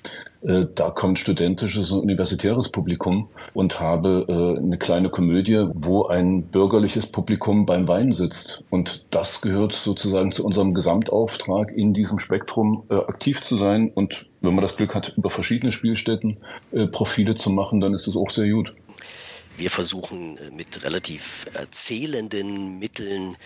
Äh, 0.44 0.66
da 0.74 0.90
kommt 0.90 1.18
studentisches 1.18 1.90
und 1.90 2.00
universitäres 2.00 2.68
Publikum 2.68 3.28
und 3.54 3.80
habe 3.80 4.26
äh, 4.28 4.60
eine 4.60 4.76
kleine 4.78 5.08
Komödie, 5.08 5.66
wo 5.72 6.06
ein 6.06 6.44
bürgerliches 6.44 7.06
Publikum 7.06 7.64
beim 7.66 7.88
Wein 7.88 8.12
sitzt. 8.12 8.62
Und 8.70 9.06
das 9.10 9.40
gehört 9.40 9.72
sozusagen 9.72 10.32
zu 10.32 10.44
unserem 10.44 10.74
Gesamtauftrag, 10.74 11.72
in 11.72 11.94
diesem 11.94 12.18
Spektrum 12.18 12.84
äh, 12.90 12.94
aktiv 12.94 13.40
zu 13.40 13.56
sein. 13.56 13.90
Und 13.94 14.26
wenn 14.42 14.54
man 14.54 14.62
das 14.62 14.76
Glück 14.76 14.94
hat, 14.94 15.14
über 15.16 15.30
verschiedene 15.30 15.72
Spielstätten 15.72 16.36
Profile 16.90 17.34
zu 17.34 17.48
machen, 17.48 17.80
dann 17.80 17.94
ist 17.94 18.06
es 18.06 18.14
auch 18.14 18.28
sehr 18.28 18.50
gut. 18.50 18.74
Wir 19.56 19.70
versuchen 19.70 20.38
mit 20.52 20.82
relativ 20.82 21.46
erzählenden 21.54 22.78
Mitteln 22.80 23.37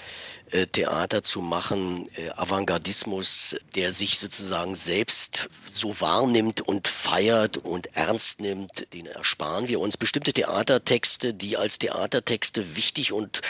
äh, 0.50 0.66
Theater 0.66 1.22
zu 1.22 1.42
machen, 1.42 2.08
äh, 2.16 2.30
Avantgardismus, 2.30 3.56
der 3.74 3.92
sich 3.92 4.18
sozusagen 4.18 4.74
selbst 4.74 5.50
so 5.66 6.00
wahrnimmt 6.00 6.62
und 6.62 6.88
feiert 6.88 7.58
und 7.58 7.94
ernst 7.94 8.40
nimmt, 8.40 8.92
den 8.94 9.06
ersparen 9.06 9.68
wir 9.68 9.80
uns. 9.80 9.98
Bestimmte 9.98 10.32
Theatertexte, 10.32 11.34
die 11.34 11.58
als 11.58 11.78
Theatertexte 11.78 12.76
wichtig 12.76 13.12
und 13.12 13.42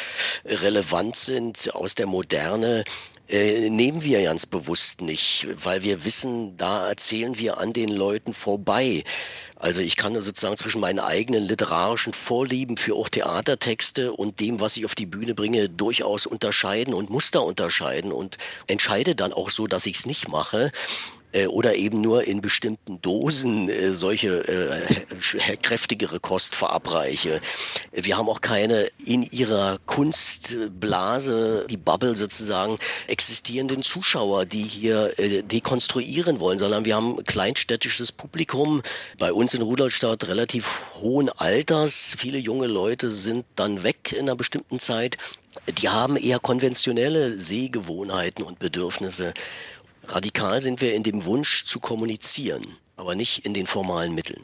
relevant 0.45 1.15
sind 1.15 1.73
aus 1.75 1.95
der 1.95 2.07
Moderne, 2.07 2.83
äh, 3.29 3.69
nehmen 3.69 4.03
wir 4.03 4.23
ganz 4.23 4.47
bewusst 4.47 5.03
nicht, 5.03 5.47
weil 5.63 5.83
wir 5.83 6.05
wissen, 6.05 6.57
da 6.57 6.89
erzählen 6.89 7.39
wir 7.39 7.59
an 7.59 7.73
den 7.73 7.91
Leuten 7.91 8.33
vorbei. 8.33 9.05
Also 9.57 9.81
ich 9.81 9.97
kann 9.97 10.21
sozusagen 10.21 10.57
zwischen 10.57 10.81
meinen 10.81 10.99
eigenen 10.99 11.45
literarischen 11.45 12.15
Vorlieben 12.15 12.77
für 12.77 12.95
auch 12.95 13.09
Theatertexte 13.09 14.13
und 14.13 14.41
dem, 14.41 14.61
was 14.61 14.77
ich 14.77 14.85
auf 14.85 14.95
die 14.95 15.07
Bühne 15.07 15.35
bringe, 15.35 15.69
durchaus 15.69 16.27
unterscheiden 16.27 16.95
und 16.95 17.11
Muster 17.11 17.45
unterscheiden 17.45 18.13
und 18.13 18.39
entscheide 18.67 19.15
dann 19.15 19.33
auch 19.33 19.51
so, 19.51 19.67
dass 19.67 19.87
ich 19.87 19.99
es 19.99 20.07
nicht 20.07 20.29
mache 20.29 20.71
äh, 21.33 21.47
oder 21.47 21.75
eben 21.75 22.01
nur 22.01 22.25
in 22.25 22.41
bestimmten 22.41 23.01
Dosen 23.03 23.69
äh, 23.69 23.93
solche 23.93 24.47
äh, 24.49 25.57
kräftigere 25.63 26.21
Kost 26.21 26.55
verabreiche. 26.55 27.41
Wir 27.93 28.17
haben 28.17 28.29
auch 28.29 28.41
keine 28.41 28.89
in 29.05 29.23
ihrer 29.23 29.79
Kunstblase, 29.87 31.67
die 31.69 31.77
Bubble 31.77 32.17
sozusagen, 32.17 32.79
existierenden 33.07 33.83
Zuschauer, 33.83 34.47
die 34.47 34.63
hier 34.63 35.19
äh, 35.19 35.43
dekonstruieren 35.43 36.41
wollen, 36.41 36.59
sondern 36.59 36.85
wir 36.85 36.97
haben 36.97 37.23
kleinstädtisches 37.25 38.13
Publikum, 38.13 38.83
bei 39.19 39.33
uns 39.33 39.55
in 39.55 39.63
Rudolstadt 39.63 40.29
relativ 40.29 40.83
hohen 40.95 41.29
Alters. 41.29 42.15
Viele 42.19 42.39
junge 42.39 42.67
Leute 42.67 43.13
sind 43.13 43.45
dann 43.57 43.83
weg 43.83 44.13
in 44.13 44.21
einer 44.21 44.37
bestimmten 44.37 44.79
Zeit. 44.79 45.17
Die 45.81 45.89
haben 45.89 46.17
eher 46.17 46.39
konventionelle 46.39 47.37
Sehgewohnheiten 47.37 48.45
und 48.45 48.59
Bedürfnisse. 48.59 49.35
Radikal 50.09 50.63
sind 50.63 50.81
wir 50.81 50.95
in 50.95 51.03
dem 51.03 51.25
Wunsch 51.25 51.65
zu 51.65 51.81
kommunizieren 51.81 52.65
aber 52.99 53.15
nicht 53.15 53.47
in 53.47 53.55
den 53.55 53.67
formalen 53.67 54.15
Mitteln. 54.15 54.43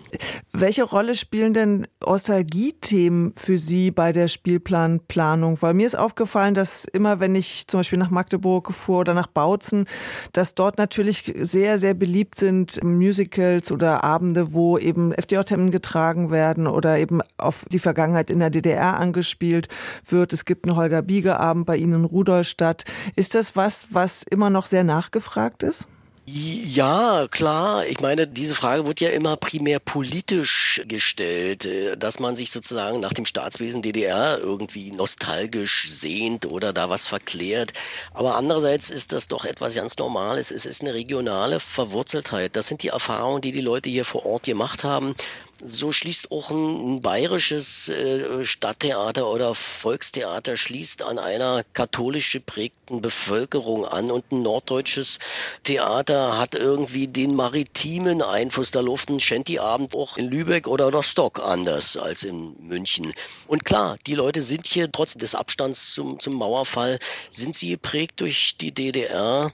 Welche 0.52 0.84
Rolle 0.84 1.14
spielen 1.14 1.52
denn 1.52 1.87
Nostalgie-Themen 2.06 3.34
für 3.37 3.58
Sie 3.58 3.90
bei 3.90 4.12
der 4.12 4.28
Spielplanplanung? 4.28 5.61
Weil 5.61 5.75
mir 5.75 5.87
ist 5.87 5.99
aufgefallen, 5.99 6.54
dass 6.54 6.84
immer, 6.84 7.18
wenn 7.18 7.34
ich 7.34 7.66
zum 7.66 7.80
Beispiel 7.80 7.99
nach 7.99 8.11
Magdeburg 8.11 8.73
fuhr 8.73 9.00
oder 9.00 9.14
nach 9.14 9.26
Bautzen, 9.26 9.87
dass 10.32 10.54
dort 10.54 10.78
natürlich 10.78 11.34
sehr, 11.37 11.78
sehr 11.78 11.94
beliebt 11.94 12.38
sind 12.38 12.82
Musicals 12.84 13.73
oder 13.73 14.04
Abende, 14.04 14.52
wo 14.52 14.78
eben 14.78 15.12
FDJ-Hemden 15.12 15.73
getragen 15.73 16.30
werden 16.30 16.66
oder 16.66 16.99
eben 16.99 17.20
auf 17.37 17.64
die 17.70 17.80
Vergangenheit 17.80 18.30
in 18.30 18.38
der 18.38 18.50
DDR 18.50 18.99
angespielt 18.99 19.68
wird. 20.06 20.32
Es 20.32 20.44
gibt 20.44 20.66
einen 20.66 20.76
Holger 20.76 21.02
Biege-Abend 21.02 21.66
bei 21.66 21.76
Ihnen 21.76 21.94
in 21.94 22.04
Rudolstadt. 22.04 22.84
Ist 23.16 23.34
das 23.34 23.56
was, 23.56 23.88
was 23.90 24.23
immer 24.23 24.50
noch 24.50 24.66
sehr 24.66 24.84
nachgefragt 24.84 25.64
ist? 25.64 25.88
Ja, 26.26 27.26
klar. 27.31 27.87
Ich 27.87 28.00
meine, 28.00 28.26
diese 28.26 28.54
Frage 28.54 28.87
wird 28.87 28.99
ja 29.00 29.11
immer 29.11 29.37
primär 29.37 29.78
politisch 29.78 30.81
gestellt, 30.88 31.66
äh, 31.66 31.99
dass 31.99 32.19
man 32.19 32.35
sich 32.35 32.50
sozusagen 32.50 32.99
nach 33.00 33.12
dem 33.12 33.26
Staatswesen 33.26 33.83
DDR 33.83 34.38
irgendwie 34.38 34.90
nostalgisch 34.90 35.90
sehnt 35.90 36.47
oder 36.47 36.73
da 36.73 36.88
was 36.88 37.07
verklärt. 37.07 37.75
Aber 38.14 38.37
andererseits 38.37 38.88
ist 38.88 39.12
das 39.12 39.28
doch 39.28 39.45
etwas 39.45 39.75
ganz 39.75 39.99
Normales. 39.99 40.50
Es 40.50 40.64
ist 40.64 40.81
eine 40.81 40.95
regionale 40.95 41.61
Verwurzeltheit. 41.61 42.57
Das 42.57 42.69
sind 42.69 42.83
die 42.83 42.88
Erfahrungen, 42.88 43.43
die 43.43 43.52
die 43.52 43.61
Leute 43.61 43.90
hier 43.90 44.07
vor 44.07 44.25
Ort 44.25 44.45
gemacht 44.45 44.83
haben. 44.83 45.14
So 45.62 45.92
schließt 45.92 46.32
auch 46.32 46.50
ein, 46.50 46.96
ein 46.96 47.00
bayerisches 47.00 47.88
äh, 47.88 48.44
Stadttheater 48.44 49.28
oder 49.28 49.54
Volkstheater 49.54 50.56
schließt 50.56 51.02
an 51.02 51.18
einer 51.18 51.64
katholisch 51.75 52.32
geprägten 52.32 53.00
Bevölkerung 53.00 53.84
an 53.84 54.11
und 54.11 54.32
ein 54.32 54.42
norddeutsches 54.42 55.20
Theater 55.62 56.38
hat 56.38 56.54
irgendwie 56.54 57.06
den 57.06 57.37
maritimen 57.37 58.20
Einfluss. 58.20 58.73
Da 58.73 58.80
läuft 58.80 59.11
ein 59.11 59.20
Shanty-Abend 59.20 59.94
auch 59.94 60.16
in 60.16 60.26
Lübeck 60.26 60.66
oder 60.66 60.90
Rostock 60.90 61.38
anders 61.38 61.96
als 61.96 62.25
in 62.25 62.56
München. 62.61 63.14
Und 63.46 63.64
klar, 63.64 63.96
die 64.06 64.14
Leute 64.14 64.42
sind 64.42 64.66
hier 64.66 64.90
trotz 64.90 65.14
des 65.14 65.34
Abstands 65.34 65.94
zum, 65.94 66.18
zum 66.18 66.34
Mauerfall, 66.34 66.99
sind 67.30 67.54
sie 67.54 67.70
geprägt 67.70 68.20
durch 68.20 68.56
die 68.61 68.73
DDR 68.73 69.52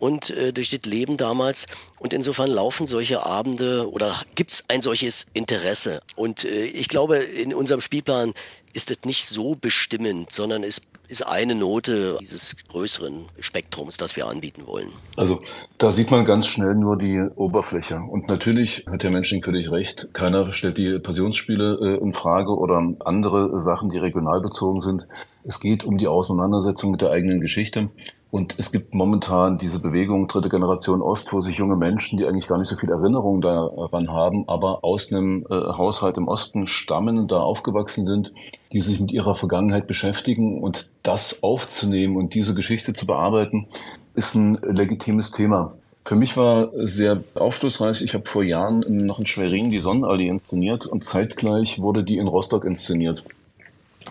und 0.00 0.30
äh, 0.30 0.52
durch 0.52 0.70
das 0.70 0.90
Leben 0.90 1.16
damals. 1.16 1.66
Und 2.00 2.12
insofern 2.12 2.50
laufen 2.50 2.86
solche 2.86 3.24
Abende 3.24 3.88
oder 3.88 4.24
gibt 4.34 4.50
es 4.50 4.64
ein 4.68 4.82
solches 4.82 5.26
Interesse. 5.34 6.00
Und 6.16 6.44
äh, 6.44 6.64
ich 6.64 6.88
glaube, 6.88 7.18
in 7.18 7.54
unserem 7.54 7.80
Spielplan 7.80 8.34
ist 8.72 8.90
das 8.90 8.98
nicht 9.04 9.26
so 9.26 9.54
bestimmend, 9.54 10.32
sondern 10.32 10.64
es 10.64 10.80
ist 11.08 11.26
eine 11.26 11.56
Note 11.56 12.18
dieses 12.20 12.56
größeren 12.68 13.26
Spektrums, 13.40 13.96
das 13.96 14.14
wir 14.14 14.26
anbieten 14.28 14.66
wollen. 14.66 14.90
Also 15.16 15.42
da 15.76 15.90
sieht 15.90 16.10
man 16.10 16.24
ganz 16.24 16.46
schnell 16.46 16.76
nur 16.76 16.96
die 16.96 17.20
Oberfläche. 17.34 17.96
Und 17.96 18.28
natürlich 18.28 18.86
hat 18.88 19.02
Herr 19.02 19.10
Mensching 19.10 19.42
völlig 19.42 19.70
recht. 19.72 20.14
Keiner 20.14 20.52
stellt 20.52 20.78
die 20.78 20.98
Passionsspiele 21.00 21.78
äh, 21.82 22.02
in 22.02 22.12
Frage 22.14 22.52
oder 22.52 22.92
andere 23.00 23.58
Sachen, 23.58 23.90
die 23.90 23.98
regional 23.98 24.40
bezogen 24.40 24.80
sind. 24.80 25.08
Es 25.42 25.58
geht 25.58 25.84
um 25.84 25.98
die 25.98 26.06
Auseinandersetzung 26.06 26.92
mit 26.92 27.00
der 27.00 27.10
eigenen 27.10 27.40
Geschichte. 27.40 27.90
Und 28.30 28.54
es 28.58 28.70
gibt 28.70 28.94
momentan 28.94 29.58
diese 29.58 29.80
Bewegung 29.80 30.28
dritte 30.28 30.48
Generation 30.48 31.02
Ost, 31.02 31.32
wo 31.32 31.40
sich 31.40 31.56
junge 31.56 31.76
Menschen, 31.76 32.16
die 32.16 32.26
eigentlich 32.26 32.46
gar 32.46 32.58
nicht 32.58 32.68
so 32.68 32.76
viel 32.76 32.90
Erinnerung 32.90 33.40
daran 33.40 34.10
haben, 34.10 34.48
aber 34.48 34.84
aus 34.84 35.10
einem 35.10 35.44
äh, 35.50 35.54
Haushalt 35.54 36.16
im 36.16 36.28
Osten 36.28 36.68
stammen, 36.68 37.26
da 37.26 37.40
aufgewachsen 37.40 38.06
sind, 38.06 38.32
die 38.72 38.80
sich 38.80 39.00
mit 39.00 39.10
ihrer 39.10 39.34
Vergangenheit 39.34 39.88
beschäftigen 39.88 40.62
und 40.62 40.90
das 41.02 41.42
aufzunehmen 41.42 42.16
und 42.16 42.34
diese 42.34 42.54
Geschichte 42.54 42.92
zu 42.92 43.04
bearbeiten, 43.04 43.66
ist 44.14 44.36
ein 44.36 44.54
legitimes 44.62 45.32
Thema. 45.32 45.74
Für 46.04 46.16
mich 46.16 46.36
war 46.36 46.70
sehr 46.74 47.22
aufschlussreich. 47.34 48.00
Ich 48.00 48.14
habe 48.14 48.26
vor 48.26 48.42
Jahren 48.42 48.84
noch 49.06 49.18
in 49.18 49.26
Schwerin 49.26 49.70
die 49.70 49.80
Sonnenallee 49.80 50.28
inszeniert 50.28 50.86
und 50.86 51.04
zeitgleich 51.04 51.80
wurde 51.80 52.04
die 52.04 52.18
in 52.18 52.28
Rostock 52.28 52.64
inszeniert. 52.64 53.24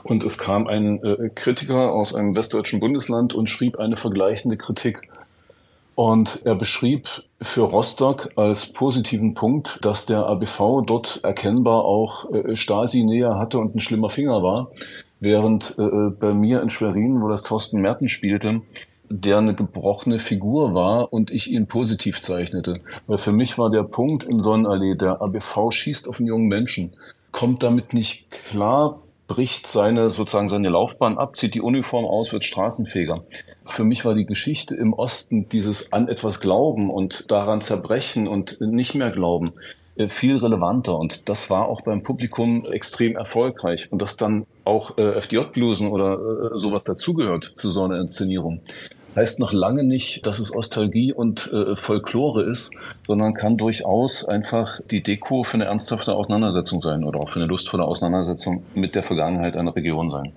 Und 0.03 0.23
es 0.23 0.37
kam 0.37 0.67
ein 0.67 1.03
äh, 1.03 1.29
Kritiker 1.33 1.91
aus 1.91 2.13
einem 2.13 2.35
westdeutschen 2.35 2.79
Bundesland 2.79 3.33
und 3.33 3.49
schrieb 3.49 3.79
eine 3.79 3.97
vergleichende 3.97 4.57
Kritik. 4.57 5.01
Und 5.95 6.41
er 6.45 6.55
beschrieb 6.55 7.09
für 7.41 7.63
Rostock 7.63 8.29
als 8.37 8.67
positiven 8.67 9.33
Punkt, 9.33 9.79
dass 9.81 10.05
der 10.05 10.27
ABV 10.27 10.83
dort 10.85 11.19
erkennbar 11.23 11.83
auch 11.83 12.31
äh, 12.31 12.55
Stasi-Nähe 12.55 13.37
hatte 13.37 13.59
und 13.59 13.75
ein 13.75 13.79
schlimmer 13.79 14.09
Finger 14.09 14.41
war. 14.41 14.71
Während 15.19 15.75
äh, 15.77 15.81
äh, 15.81 16.09
bei 16.11 16.33
mir 16.33 16.61
in 16.61 16.69
Schwerin, 16.69 17.21
wo 17.21 17.27
das 17.27 17.43
Thorsten 17.43 17.81
Merten 17.81 18.07
spielte, 18.07 18.61
der 19.09 19.39
eine 19.39 19.55
gebrochene 19.55 20.19
Figur 20.19 20.73
war 20.73 21.11
und 21.11 21.31
ich 21.31 21.51
ihn 21.51 21.67
positiv 21.67 22.21
zeichnete. 22.21 22.79
Weil 23.07 23.17
für 23.17 23.33
mich 23.33 23.57
war 23.57 23.69
der 23.69 23.83
Punkt 23.83 24.23
in 24.23 24.39
Sonnenallee, 24.39 24.95
der 24.95 25.21
ABV 25.21 25.71
schießt 25.71 26.07
auf 26.07 26.19
einen 26.19 26.27
jungen 26.27 26.47
Menschen, 26.47 26.95
kommt 27.31 27.61
damit 27.63 27.93
nicht 27.93 28.31
klar, 28.45 29.01
bricht 29.29 29.67
seine, 29.67 30.09
sozusagen 30.09 30.49
seine 30.49 30.67
Laufbahn 30.67 31.17
ab, 31.17 31.37
zieht 31.37 31.53
die 31.53 31.61
Uniform 31.61 32.03
aus, 32.03 32.33
wird 32.33 32.43
Straßenfeger. 32.43 33.23
Für 33.63 33.85
mich 33.85 34.03
war 34.03 34.15
die 34.15 34.25
Geschichte 34.25 34.75
im 34.75 34.91
Osten 34.91 35.47
dieses 35.47 35.93
an 35.93 36.09
etwas 36.09 36.41
glauben 36.41 36.89
und 36.89 37.31
daran 37.31 37.61
zerbrechen 37.61 38.27
und 38.27 38.59
nicht 38.59 38.95
mehr 38.95 39.11
glauben 39.11 39.53
äh, 39.95 40.09
viel 40.09 40.35
relevanter 40.35 40.97
und 40.97 41.29
das 41.29 41.49
war 41.49 41.67
auch 41.67 41.81
beim 41.81 42.03
Publikum 42.03 42.65
extrem 42.65 43.15
erfolgreich 43.15 43.91
und 43.91 44.01
dass 44.01 44.17
dann 44.17 44.45
auch 44.65 44.97
äh, 44.97 45.21
FDJ-Blusen 45.21 45.87
oder 45.87 46.13
äh, 46.15 46.57
sowas 46.57 46.83
dazugehört 46.83 47.53
zu 47.55 47.69
so 47.69 47.83
einer 47.83 47.99
Inszenierung 47.99 48.61
heißt 49.15 49.39
noch 49.39 49.53
lange 49.53 49.83
nicht, 49.83 50.25
dass 50.25 50.39
es 50.39 50.55
Ostalgie 50.55 51.13
und 51.13 51.51
äh, 51.51 51.75
Folklore 51.75 52.43
ist, 52.43 52.71
sondern 53.07 53.33
kann 53.33 53.57
durchaus 53.57 54.25
einfach 54.25 54.79
die 54.89 55.03
Deko 55.03 55.43
für 55.43 55.55
eine 55.55 55.65
ernsthafte 55.65 56.15
Auseinandersetzung 56.15 56.81
sein 56.81 57.03
oder 57.03 57.19
auch 57.19 57.29
für 57.29 57.39
eine 57.39 57.47
lustvolle 57.47 57.85
Auseinandersetzung 57.85 58.63
mit 58.75 58.95
der 58.95 59.03
Vergangenheit 59.03 59.55
einer 59.55 59.75
Region 59.75 60.09
sein. 60.09 60.33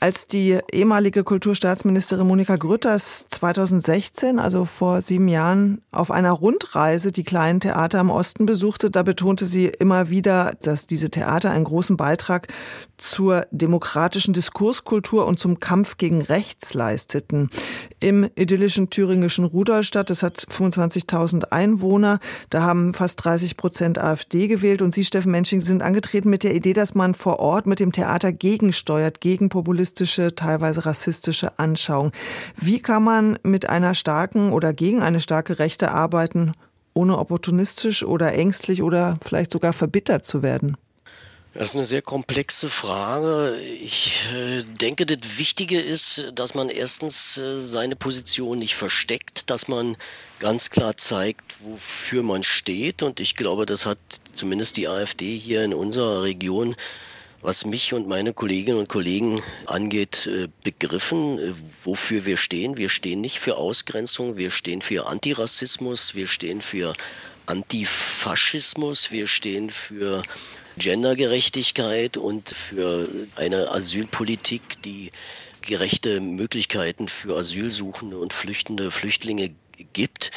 Als 0.00 0.26
die 0.26 0.58
ehemalige 0.72 1.24
Kulturstaatsministerin 1.24 2.26
Monika 2.26 2.56
Grütters 2.56 3.26
2016, 3.28 4.38
also 4.38 4.64
vor 4.64 5.00
sieben 5.00 5.28
Jahren, 5.28 5.80
auf 5.92 6.10
einer 6.10 6.32
Rundreise 6.32 7.12
die 7.12 7.24
kleinen 7.24 7.60
Theater 7.60 8.00
im 8.00 8.10
Osten 8.10 8.46
besuchte, 8.46 8.90
da 8.90 9.02
betonte 9.02 9.46
sie 9.46 9.66
immer 9.66 10.10
wieder, 10.10 10.54
dass 10.62 10.86
diese 10.86 11.10
Theater 11.10 11.50
einen 11.50 11.64
großen 11.64 11.96
Beitrag 11.96 12.48
zur 12.98 13.46
demokratischen 13.50 14.32
Diskurskultur 14.32 15.26
und 15.26 15.38
zum 15.38 15.60
Kampf 15.60 15.96
gegen 15.98 16.22
Rechts 16.22 16.74
leisteten. 16.74 17.50
Im 18.00 18.28
idyllischen 18.34 18.90
thüringischen 18.90 19.44
Rudolstadt, 19.44 20.10
das 20.10 20.22
hat 20.22 20.38
25.000 20.38 21.50
Einwohner, 21.50 22.20
da 22.50 22.62
haben 22.62 22.94
fast 22.94 23.24
30 23.24 23.56
Prozent 23.56 23.98
AfD 23.98 24.48
gewählt 24.48 24.82
und 24.82 24.94
Sie, 24.94 25.04
Steffen 25.04 25.32
Mensching, 25.32 25.60
sind 25.60 25.82
angetreten 25.82 26.30
mit 26.30 26.42
der 26.42 26.54
Idee, 26.54 26.72
dass 26.72 26.94
man 26.94 27.14
vor 27.14 27.38
Ort 27.38 27.66
mit 27.66 27.80
dem 27.80 27.92
Theater 27.92 28.32
gegensteuert, 28.32 29.20
gegen 29.20 29.48
populistische, 29.52 30.34
teilweise 30.34 30.86
rassistische 30.86 31.58
Anschauung. 31.58 32.10
Wie 32.56 32.80
kann 32.80 33.04
man 33.04 33.38
mit 33.42 33.68
einer 33.68 33.94
starken 33.94 34.50
oder 34.52 34.72
gegen 34.72 35.02
eine 35.02 35.20
starke 35.20 35.58
Rechte 35.58 35.92
arbeiten, 35.92 36.54
ohne 36.94 37.18
opportunistisch 37.18 38.02
oder 38.02 38.32
ängstlich 38.32 38.82
oder 38.82 39.18
vielleicht 39.22 39.52
sogar 39.52 39.74
verbittert 39.74 40.24
zu 40.24 40.42
werden? 40.42 40.78
Das 41.54 41.68
ist 41.68 41.76
eine 41.76 41.84
sehr 41.84 42.00
komplexe 42.00 42.70
Frage. 42.70 43.58
Ich 43.60 44.24
äh, 44.34 44.62
denke, 44.62 45.04
das 45.04 45.36
Wichtige 45.36 45.78
ist, 45.78 46.32
dass 46.34 46.54
man 46.54 46.70
erstens 46.70 47.36
äh, 47.36 47.60
seine 47.60 47.94
Position 47.94 48.58
nicht 48.58 48.74
versteckt, 48.74 49.50
dass 49.50 49.68
man 49.68 49.98
ganz 50.40 50.70
klar 50.70 50.96
zeigt, 50.96 51.56
wofür 51.62 52.22
man 52.22 52.42
steht. 52.42 53.02
Und 53.02 53.20
ich 53.20 53.34
glaube, 53.34 53.66
das 53.66 53.84
hat 53.84 53.98
zumindest 54.32 54.78
die 54.78 54.88
AfD 54.88 55.36
hier 55.36 55.62
in 55.62 55.74
unserer 55.74 56.22
Region 56.22 56.74
was 57.42 57.66
mich 57.66 57.92
und 57.92 58.06
meine 58.06 58.32
Kolleginnen 58.32 58.78
und 58.78 58.88
Kollegen 58.88 59.42
angeht, 59.66 60.26
äh, 60.26 60.48
begriffen, 60.62 61.38
äh, 61.38 61.52
wofür 61.84 62.24
wir 62.24 62.36
stehen. 62.36 62.76
Wir 62.76 62.88
stehen 62.88 63.20
nicht 63.20 63.38
für 63.40 63.56
Ausgrenzung, 63.56 64.36
wir 64.36 64.52
stehen 64.52 64.80
für 64.80 65.06
Antirassismus, 65.06 66.14
wir 66.14 66.28
stehen 66.28 66.62
für 66.62 66.94
Antifaschismus, 67.46 69.10
wir 69.10 69.26
stehen 69.26 69.70
für 69.70 70.22
Gendergerechtigkeit 70.78 72.16
und 72.16 72.48
für 72.48 73.08
eine 73.34 73.72
Asylpolitik, 73.72 74.80
die 74.82 75.10
gerechte 75.62 76.20
Möglichkeiten 76.20 77.08
für 77.08 77.36
Asylsuchende 77.36 78.18
und 78.18 78.32
flüchtende 78.32 78.90
Flüchtlinge 78.90 79.50
gibt. 79.92 80.30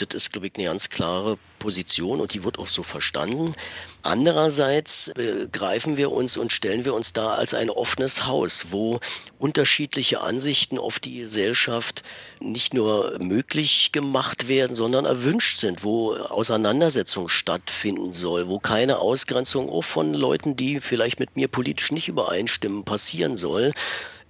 Das 0.00 0.14
ist, 0.14 0.32
glaube 0.32 0.46
ich, 0.46 0.54
eine 0.56 0.64
ganz 0.64 0.88
klare 0.88 1.38
Position 1.58 2.20
und 2.20 2.32
die 2.32 2.42
wird 2.42 2.58
auch 2.58 2.66
so 2.66 2.82
verstanden. 2.82 3.54
Andererseits 4.02 5.12
begreifen 5.14 5.98
wir 5.98 6.10
uns 6.10 6.38
und 6.38 6.52
stellen 6.52 6.86
wir 6.86 6.94
uns 6.94 7.12
da 7.12 7.34
als 7.34 7.52
ein 7.52 7.68
offenes 7.68 8.26
Haus, 8.26 8.66
wo 8.70 8.98
unterschiedliche 9.38 10.22
Ansichten 10.22 10.78
auf 10.78 10.98
die 10.98 11.18
Gesellschaft 11.18 12.02
nicht 12.40 12.72
nur 12.72 13.18
möglich 13.20 13.92
gemacht 13.92 14.48
werden, 14.48 14.74
sondern 14.74 15.04
erwünscht 15.04 15.60
sind, 15.60 15.84
wo 15.84 16.14
Auseinandersetzung 16.14 17.28
stattfinden 17.28 18.14
soll, 18.14 18.48
wo 18.48 18.58
keine 18.58 18.98
Ausgrenzung 18.98 19.68
auch 19.68 19.84
von 19.84 20.14
Leuten, 20.14 20.56
die 20.56 20.80
vielleicht 20.80 21.20
mit 21.20 21.36
mir 21.36 21.48
politisch 21.48 21.92
nicht 21.92 22.08
übereinstimmen, 22.08 22.84
passieren 22.84 23.36
soll. 23.36 23.72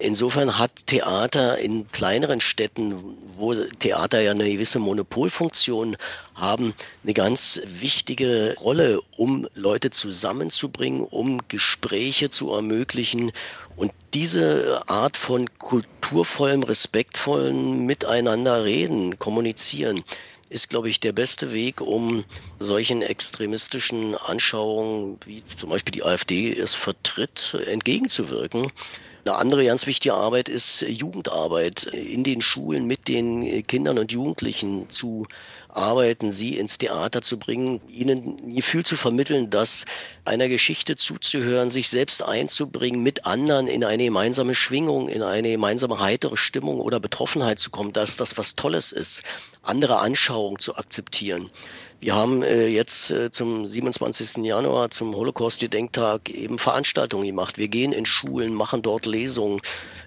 Insofern 0.00 0.58
hat 0.58 0.86
Theater 0.86 1.58
in 1.58 1.86
kleineren 1.88 2.40
Städten, 2.40 3.18
wo 3.36 3.54
Theater 3.54 4.22
ja 4.22 4.30
eine 4.30 4.50
gewisse 4.50 4.78
Monopolfunktion 4.78 5.98
haben, 6.34 6.72
eine 7.04 7.12
ganz 7.12 7.60
wichtige 7.66 8.56
Rolle, 8.58 9.02
um 9.18 9.46
Leute 9.54 9.90
zusammenzubringen, 9.90 11.02
um 11.02 11.46
Gespräche 11.48 12.30
zu 12.30 12.50
ermöglichen. 12.50 13.30
Und 13.76 13.92
diese 14.14 14.88
Art 14.88 15.18
von 15.18 15.50
kulturvollem, 15.58 16.62
respektvollen 16.62 17.84
Miteinander 17.84 18.64
reden, 18.64 19.18
kommunizieren, 19.18 20.02
ist, 20.48 20.70
glaube 20.70 20.88
ich, 20.88 20.98
der 21.00 21.12
beste 21.12 21.52
Weg, 21.52 21.82
um 21.82 22.24
solchen 22.58 23.02
extremistischen 23.02 24.14
Anschauungen, 24.16 25.18
wie 25.26 25.42
zum 25.56 25.68
Beispiel 25.68 25.92
die 25.92 26.04
AfD 26.04 26.58
es 26.58 26.74
vertritt, 26.74 27.54
entgegenzuwirken. 27.66 28.72
Eine 29.24 29.36
andere 29.36 29.64
ganz 29.64 29.86
wichtige 29.86 30.14
Arbeit 30.14 30.48
ist 30.48 30.80
Jugendarbeit 30.80 31.84
in 31.84 32.24
den 32.24 32.40
Schulen 32.40 32.86
mit 32.86 33.06
den 33.06 33.66
Kindern 33.66 33.98
und 33.98 34.12
Jugendlichen 34.12 34.88
zu 34.88 35.26
arbeiten, 35.68 36.32
sie 36.32 36.56
ins 36.56 36.78
Theater 36.78 37.20
zu 37.20 37.38
bringen, 37.38 37.80
ihnen 37.88 38.38
ein 38.42 38.54
Gefühl 38.54 38.84
zu 38.84 38.96
vermitteln, 38.96 39.50
dass 39.50 39.84
einer 40.24 40.48
Geschichte 40.48 40.96
zuzuhören, 40.96 41.70
sich 41.70 41.88
selbst 41.90 42.22
einzubringen, 42.22 43.02
mit 43.02 43.26
anderen 43.26 43.68
in 43.68 43.84
eine 43.84 44.04
gemeinsame 44.04 44.54
Schwingung, 44.54 45.08
in 45.08 45.22
eine 45.22 45.50
gemeinsame 45.50 46.00
heitere 46.00 46.36
Stimmung 46.36 46.80
oder 46.80 46.98
Betroffenheit 46.98 47.58
zu 47.58 47.70
kommen, 47.70 47.92
dass 47.92 48.16
das 48.16 48.38
was 48.38 48.56
Tolles 48.56 48.90
ist, 48.90 49.22
andere 49.62 49.98
Anschauungen 49.98 50.58
zu 50.58 50.76
akzeptieren. 50.76 51.50
Wir 52.02 52.14
haben 52.14 52.42
äh, 52.42 52.66
jetzt 52.66 53.10
äh, 53.10 53.30
zum 53.30 53.66
27. 53.66 54.42
Januar, 54.42 54.88
zum 54.88 55.14
Holocaust-Gedenktag, 55.14 56.30
eben 56.30 56.58
Veranstaltungen 56.58 57.26
gemacht. 57.26 57.58
Wir 57.58 57.68
gehen 57.68 57.92
in 57.92 58.06
Schulen, 58.06 58.54
machen 58.54 58.80
dort 58.80 59.04
Lesungen 59.04 59.60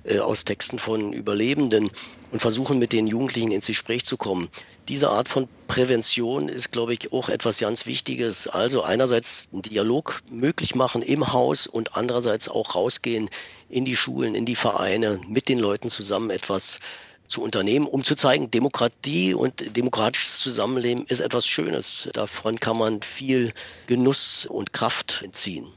äh, 0.03 0.17
aus 0.17 0.43
Texten 0.43 0.79
von 0.79 1.13
Überlebenden 1.13 1.91
und 2.31 2.39
versuchen 2.39 2.79
mit 2.79 2.93
den 2.93 3.05
Jugendlichen 3.05 3.51
ins 3.51 3.67
Gespräch 3.67 4.05
zu 4.05 4.17
kommen. 4.17 4.49
Diese 4.87 5.11
Art 5.11 5.29
von 5.29 5.47
Prävention 5.67 6.49
ist, 6.49 6.71
glaube 6.71 6.95
ich, 6.95 7.13
auch 7.13 7.29
etwas 7.29 7.59
ganz 7.59 7.85
Wichtiges. 7.85 8.47
Also 8.47 8.81
einerseits 8.81 9.49
einen 9.53 9.61
Dialog 9.61 10.23
möglich 10.31 10.73
machen 10.73 11.03
im 11.03 11.31
Haus 11.31 11.67
und 11.67 11.95
andererseits 11.95 12.49
auch 12.49 12.73
rausgehen 12.73 13.29
in 13.69 13.85
die 13.85 13.95
Schulen, 13.95 14.33
in 14.33 14.47
die 14.47 14.55
Vereine, 14.55 15.21
mit 15.27 15.47
den 15.47 15.59
Leuten 15.59 15.89
zusammen 15.89 16.31
etwas 16.31 16.79
zu 17.27 17.41
unternehmen, 17.41 17.85
um 17.85 18.03
zu 18.03 18.15
zeigen, 18.15 18.51
Demokratie 18.51 19.33
und 19.33 19.75
demokratisches 19.75 20.39
Zusammenleben 20.39 21.05
ist 21.07 21.19
etwas 21.19 21.47
Schönes. 21.47 22.09
Davon 22.13 22.59
kann 22.59 22.77
man 22.77 23.01
viel 23.01 23.53
Genuss 23.87 24.45
und 24.45 24.73
Kraft 24.73 25.21
entziehen. 25.23 25.67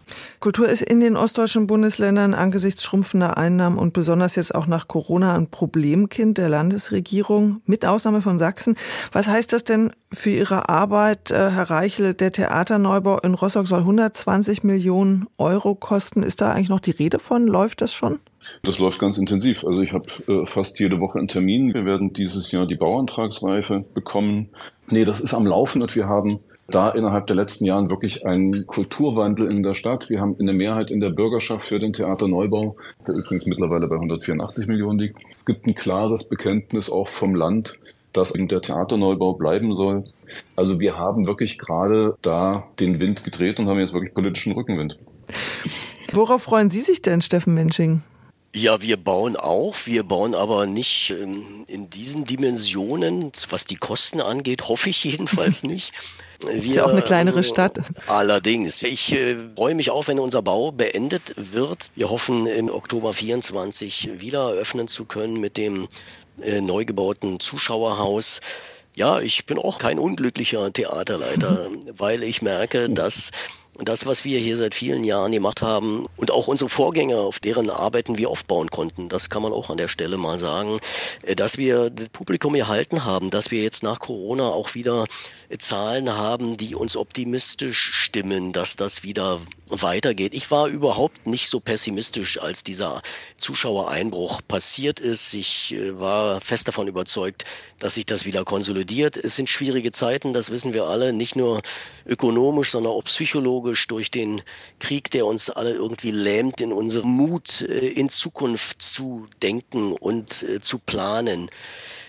Kultur 0.41 0.69
ist 0.69 0.83
in 0.83 1.01
den 1.01 1.17
ostdeutschen 1.17 1.67
Bundesländern 1.67 2.35
angesichts 2.35 2.83
schrumpfender 2.83 3.37
Einnahmen 3.37 3.79
und 3.79 3.93
besonders 3.93 4.37
jetzt 4.37 4.55
auch 4.55 4.67
nach 4.67 4.89
Corona 4.89 5.35
ein 5.35 5.51
Problemkind 5.51 6.39
der 6.39 6.49
Landesregierung, 6.49 7.63
mit 7.65 7.85
Ausnahme 7.85 8.23
von 8.23 8.39
Sachsen. 8.39 8.77
Was 9.13 9.29
heißt 9.29 9.53
das 9.53 9.65
denn 9.65 9.93
für 10.13 10.31
Ihre 10.31 10.69
Arbeit, 10.69 11.31
äh, 11.31 11.51
Herr 11.51 11.71
Reichel? 11.71 12.15
Der 12.15 12.33
Theaterneubau 12.33 13.19
in 13.21 13.35
Rostock 13.35 13.67
soll 13.67 13.81
120 13.81 14.63
Millionen 14.63 15.27
Euro 15.39 15.75
kosten. 15.75 16.23
Ist 16.23 16.41
da 16.41 16.53
eigentlich 16.53 16.69
noch 16.69 16.81
die 16.81 16.91
Rede 16.91 17.19
von? 17.19 17.47
Läuft 17.47 17.81
das 17.81 17.93
schon? 17.93 18.21
Das 18.63 18.79
läuft 18.79 18.99
ganz 18.99 19.19
intensiv. 19.19 19.65
Also 19.65 19.83
ich 19.83 19.93
habe 19.93 20.07
äh, 20.29 20.47
fast 20.47 20.79
jede 20.79 21.01
Woche 21.01 21.19
einen 21.19 21.29
Termin. 21.29 21.75
Wir 21.75 21.85
werden 21.85 22.13
dieses 22.13 22.51
Jahr 22.53 22.67
die 22.67 22.77
Bauantragsreife 22.77 23.85
bekommen. 23.95 24.49
Nee, 24.89 25.05
das 25.05 25.21
ist 25.21 25.35
am 25.35 25.47
Laufen 25.47 25.83
und 25.83 25.95
wir 25.97 26.07
haben 26.07 26.41
da 26.69 26.91
innerhalb 26.91 27.27
der 27.27 27.37
letzten 27.37 27.65
Jahren 27.65 27.91
wirklich 27.91 28.27
einen 28.27 28.67
Kulturwandel 28.67 29.51
in 29.51 29.63
der 29.63 29.75
Stadt. 29.75 30.11
Wir 30.11 30.21
haben 30.21 30.37
eine 30.39 30.53
Mehrheit 30.53 30.91
in 30.91 31.01
der 31.01 31.11
Bürgerschaft 31.11 31.67
für 31.67 31.79
den 31.79 31.93
Theaterneubau, 31.93 32.77
der 33.07 33.15
übrigens 33.15 33.47
mittlerweile 33.47 33.87
bei 33.87 33.97
184 33.97 34.67
Millionen 34.67 34.99
liegt. 34.99 35.19
Es 35.37 35.45
gibt 35.45 35.67
ein 35.67 35.75
klares 35.75 36.29
Bekenntnis 36.29 36.91
auch 36.91 37.09
vom 37.09 37.35
Land, 37.35 37.79
dass 38.13 38.33
der 38.33 38.63
Theaterneubau 38.63 39.35
bleiben 39.35 39.75
soll. 39.75 40.05
Also 40.57 40.81
wir 40.81 40.97
haben 40.97 41.27
wirklich 41.27 41.59
gerade 41.59 42.17
da 42.23 42.67
den 42.81 42.99
Wind 42.99 43.23
gedreht 43.23 43.59
und 43.59 43.69
haben 43.69 43.79
jetzt 43.79 43.93
wirklich 43.93 44.15
politischen 44.15 44.53
Rückenwind. 44.53 44.99
Worauf 46.13 46.43
freuen 46.43 46.71
Sie 46.71 46.81
sich 46.81 47.03
denn, 47.03 47.21
Steffen 47.21 47.55
Mensching? 47.55 48.03
Ja, 48.57 48.81
wir 48.81 48.97
bauen 48.97 49.37
auch. 49.37 49.77
Wir 49.85 50.03
bauen 50.03 50.35
aber 50.35 50.65
nicht 50.65 51.11
ähm, 51.11 51.67
in 51.67 51.91
diesen 51.91 52.25
Dimensionen, 52.25 53.31
was 53.51 53.67
die 53.67 53.77
Kosten 53.77 54.19
angeht, 54.23 54.67
hoffe 54.67 54.89
ich 54.89 55.05
jedenfalls 55.05 55.63
nicht. 55.63 55.93
Wir, 56.41 56.55
ist 56.55 56.75
ja 56.75 56.87
auch 56.87 56.91
eine 56.91 57.03
kleinere 57.03 57.45
Stadt. 57.45 57.79
Allerdings. 58.07 58.83
Ich 58.83 59.13
äh, 59.13 59.37
freue 59.57 59.75
mich 59.75 59.91
auch, 59.91 60.09
wenn 60.09 60.19
unser 60.19 60.41
Bau 60.41 60.73
beendet 60.73 61.35
wird. 61.37 61.91
Wir 61.97 62.09
hoffen 62.09 62.47
im 62.47 62.71
Oktober 62.71 63.13
24 63.13 64.21
wieder 64.21 64.55
eröffnen 64.55 64.89
zu 64.89 65.05
können 65.05 65.39
mit 65.39 65.59
dem 65.59 65.87
äh, 66.41 66.63
neu 66.63 66.87
gebauten 66.87 67.41
Zuschauerhaus. 67.41 68.41
Ja, 68.95 69.21
ich 69.21 69.45
bin 69.45 69.59
auch 69.59 69.79
kein 69.79 69.99
unglücklicher 69.99 70.73
Theaterleiter, 70.73 71.69
weil 71.93 72.23
ich 72.23 72.41
merke, 72.41 72.89
dass 72.89 73.33
das, 73.81 74.07
was 74.07 74.25
wir 74.25 74.39
hier 74.39 74.57
seit 74.57 74.75
vielen 74.75 75.05
Jahren 75.05 75.33
gemacht 75.33 75.63
haben 75.63 76.05
und 76.17 76.31
auch 76.31 76.49
unsere 76.49 76.71
Vorgänger, 76.71 77.19
auf 77.19 77.41
deren 77.41 77.71
Arbeiten 77.71 78.17
wir 78.19 78.31
aufbauen 78.31 78.71
konnten, 78.71 79.09
das 79.09 79.29
kann 79.29 79.43
man 79.43 79.53
auch 79.53 79.71
an 79.71 79.77
der 79.77 79.89
Stelle 79.89 80.17
mal 80.17 80.39
sagen, 80.39 80.81
äh, 81.23 81.37
dass 81.37 81.59
wir 81.59 81.91
das 81.91 82.09
Publikum 82.09 82.55
erhalten 82.55 83.05
haben, 83.05 83.31
dass 83.31 83.51
wir 83.51 83.63
jetzt 83.63 83.83
nach 83.83 83.99
Corona 83.99 84.49
auch 84.49 84.75
wieder 84.75 85.07
Zahlen 85.59 86.11
haben, 86.11 86.57
die 86.57 86.75
uns 86.75 86.97
optimistisch 86.97 87.93
stimmen, 87.95 88.53
dass 88.53 88.77
das 88.77 89.03
wieder 89.03 89.41
weitergeht. 89.69 90.33
Ich 90.35 90.51
war 90.51 90.69
überhaupt 90.69 91.27
nicht 91.27 91.49
so 91.49 91.61
pessimistisch, 91.61 92.41
als 92.41 92.65
dieser 92.65 93.03
Zuschauereinbruch 93.37 94.41
passiert 94.47 95.01
ist. 95.01 95.35
Ich 95.35 95.75
äh, 95.75 95.99
war 95.99 96.41
fest 96.41 96.69
davon 96.69 96.89
überzeugt, 96.89 97.45
dass 97.79 97.95
sich 97.95 98.07
das 98.07 98.25
wieder 98.25 98.45
konsolidiert. 98.45 99.17
Es 99.17 99.37
sind 99.37 99.49
schwierige 99.49 99.93
Zeiten, 99.93 100.33
das 100.33 100.51
wissen 100.51 100.73
wir 100.73 100.85
alle, 100.85 101.13
nicht 101.13 101.37
nur 101.37 101.61
ökonomisch, 102.07 102.71
sondern 102.71 102.93
auch 102.93 103.05
psychologisch 103.05 103.66
psychologisch 103.67 103.87
durch 103.89 104.11
den 104.11 104.43
Krieg, 104.79 105.11
der 105.11 105.27
uns 105.27 105.51
alle 105.51 105.73
irgendwie 105.73 106.11
lähmt, 106.11 106.61
in 106.61 106.73
unserem 106.73 107.09
Mut, 107.09 107.63
äh, 107.63 107.89
in 107.89 108.09
Zukunft 108.09 108.81
zu 108.81 109.27
denken 109.43 109.93
und 109.93 110.43
äh, 110.43 110.61
zu 110.61 110.79
planen. 110.79 111.51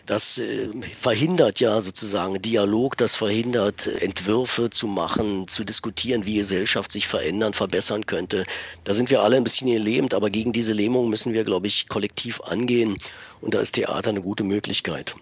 Das 0.06 0.38
äh, 0.38 0.70
verhindert 1.02 1.60
ja 1.60 1.82
sozusagen 1.82 2.42
Dialog, 2.42 2.96
das 2.98 3.16
verhindert 3.16 3.88
Entwürfe 3.88 4.70
zu 4.70 4.88
machen, 4.88 5.48
zu 5.48 5.64
diskutieren, 5.64 6.26
wie 6.26 6.38
Gesellschaft 6.38 6.92
sich 6.92 7.08
verändern, 7.08 7.54
verbessern 7.54 8.06
könnte. 8.06 8.44
Da 8.84 8.94
sind 8.94 9.10
wir 9.10 9.22
alle 9.22 9.38
ein 9.38 9.44
bisschen 9.44 9.68
gelähmt, 9.68 10.14
aber 10.14 10.30
gegen 10.30 10.54
diese 10.54 10.74
Lähmung 10.74 11.10
müssen 11.10 11.34
wir, 11.34 11.44
glaube 11.44 11.68
ich, 11.68 11.88
kollektiv 11.88 12.40
angehen. 12.42 12.98
Und 13.42 13.54
da 13.54 13.60
ist 13.62 13.74
Theater 13.74 14.10
eine 14.10 14.22
gute 14.22 14.44
Möglichkeit. 14.44 15.14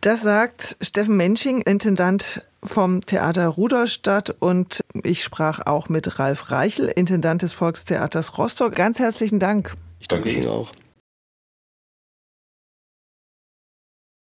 Das 0.00 0.22
sagt 0.22 0.76
Steffen 0.80 1.16
Mensching, 1.16 1.62
Intendant 1.62 2.42
vom 2.62 3.00
Theater 3.00 3.48
Rudolstadt 3.48 4.30
und 4.38 4.84
ich 5.02 5.22
sprach 5.24 5.66
auch 5.66 5.88
mit 5.88 6.18
Ralf 6.18 6.50
Reichel, 6.50 6.86
Intendant 6.86 7.42
des 7.42 7.52
Volkstheaters 7.52 8.38
Rostock. 8.38 8.74
Ganz 8.74 9.00
herzlichen 9.00 9.40
Dank. 9.40 9.74
Ich 10.00 10.08
danke 10.08 10.30
Ihnen 10.30 10.48
auch. 10.48 10.70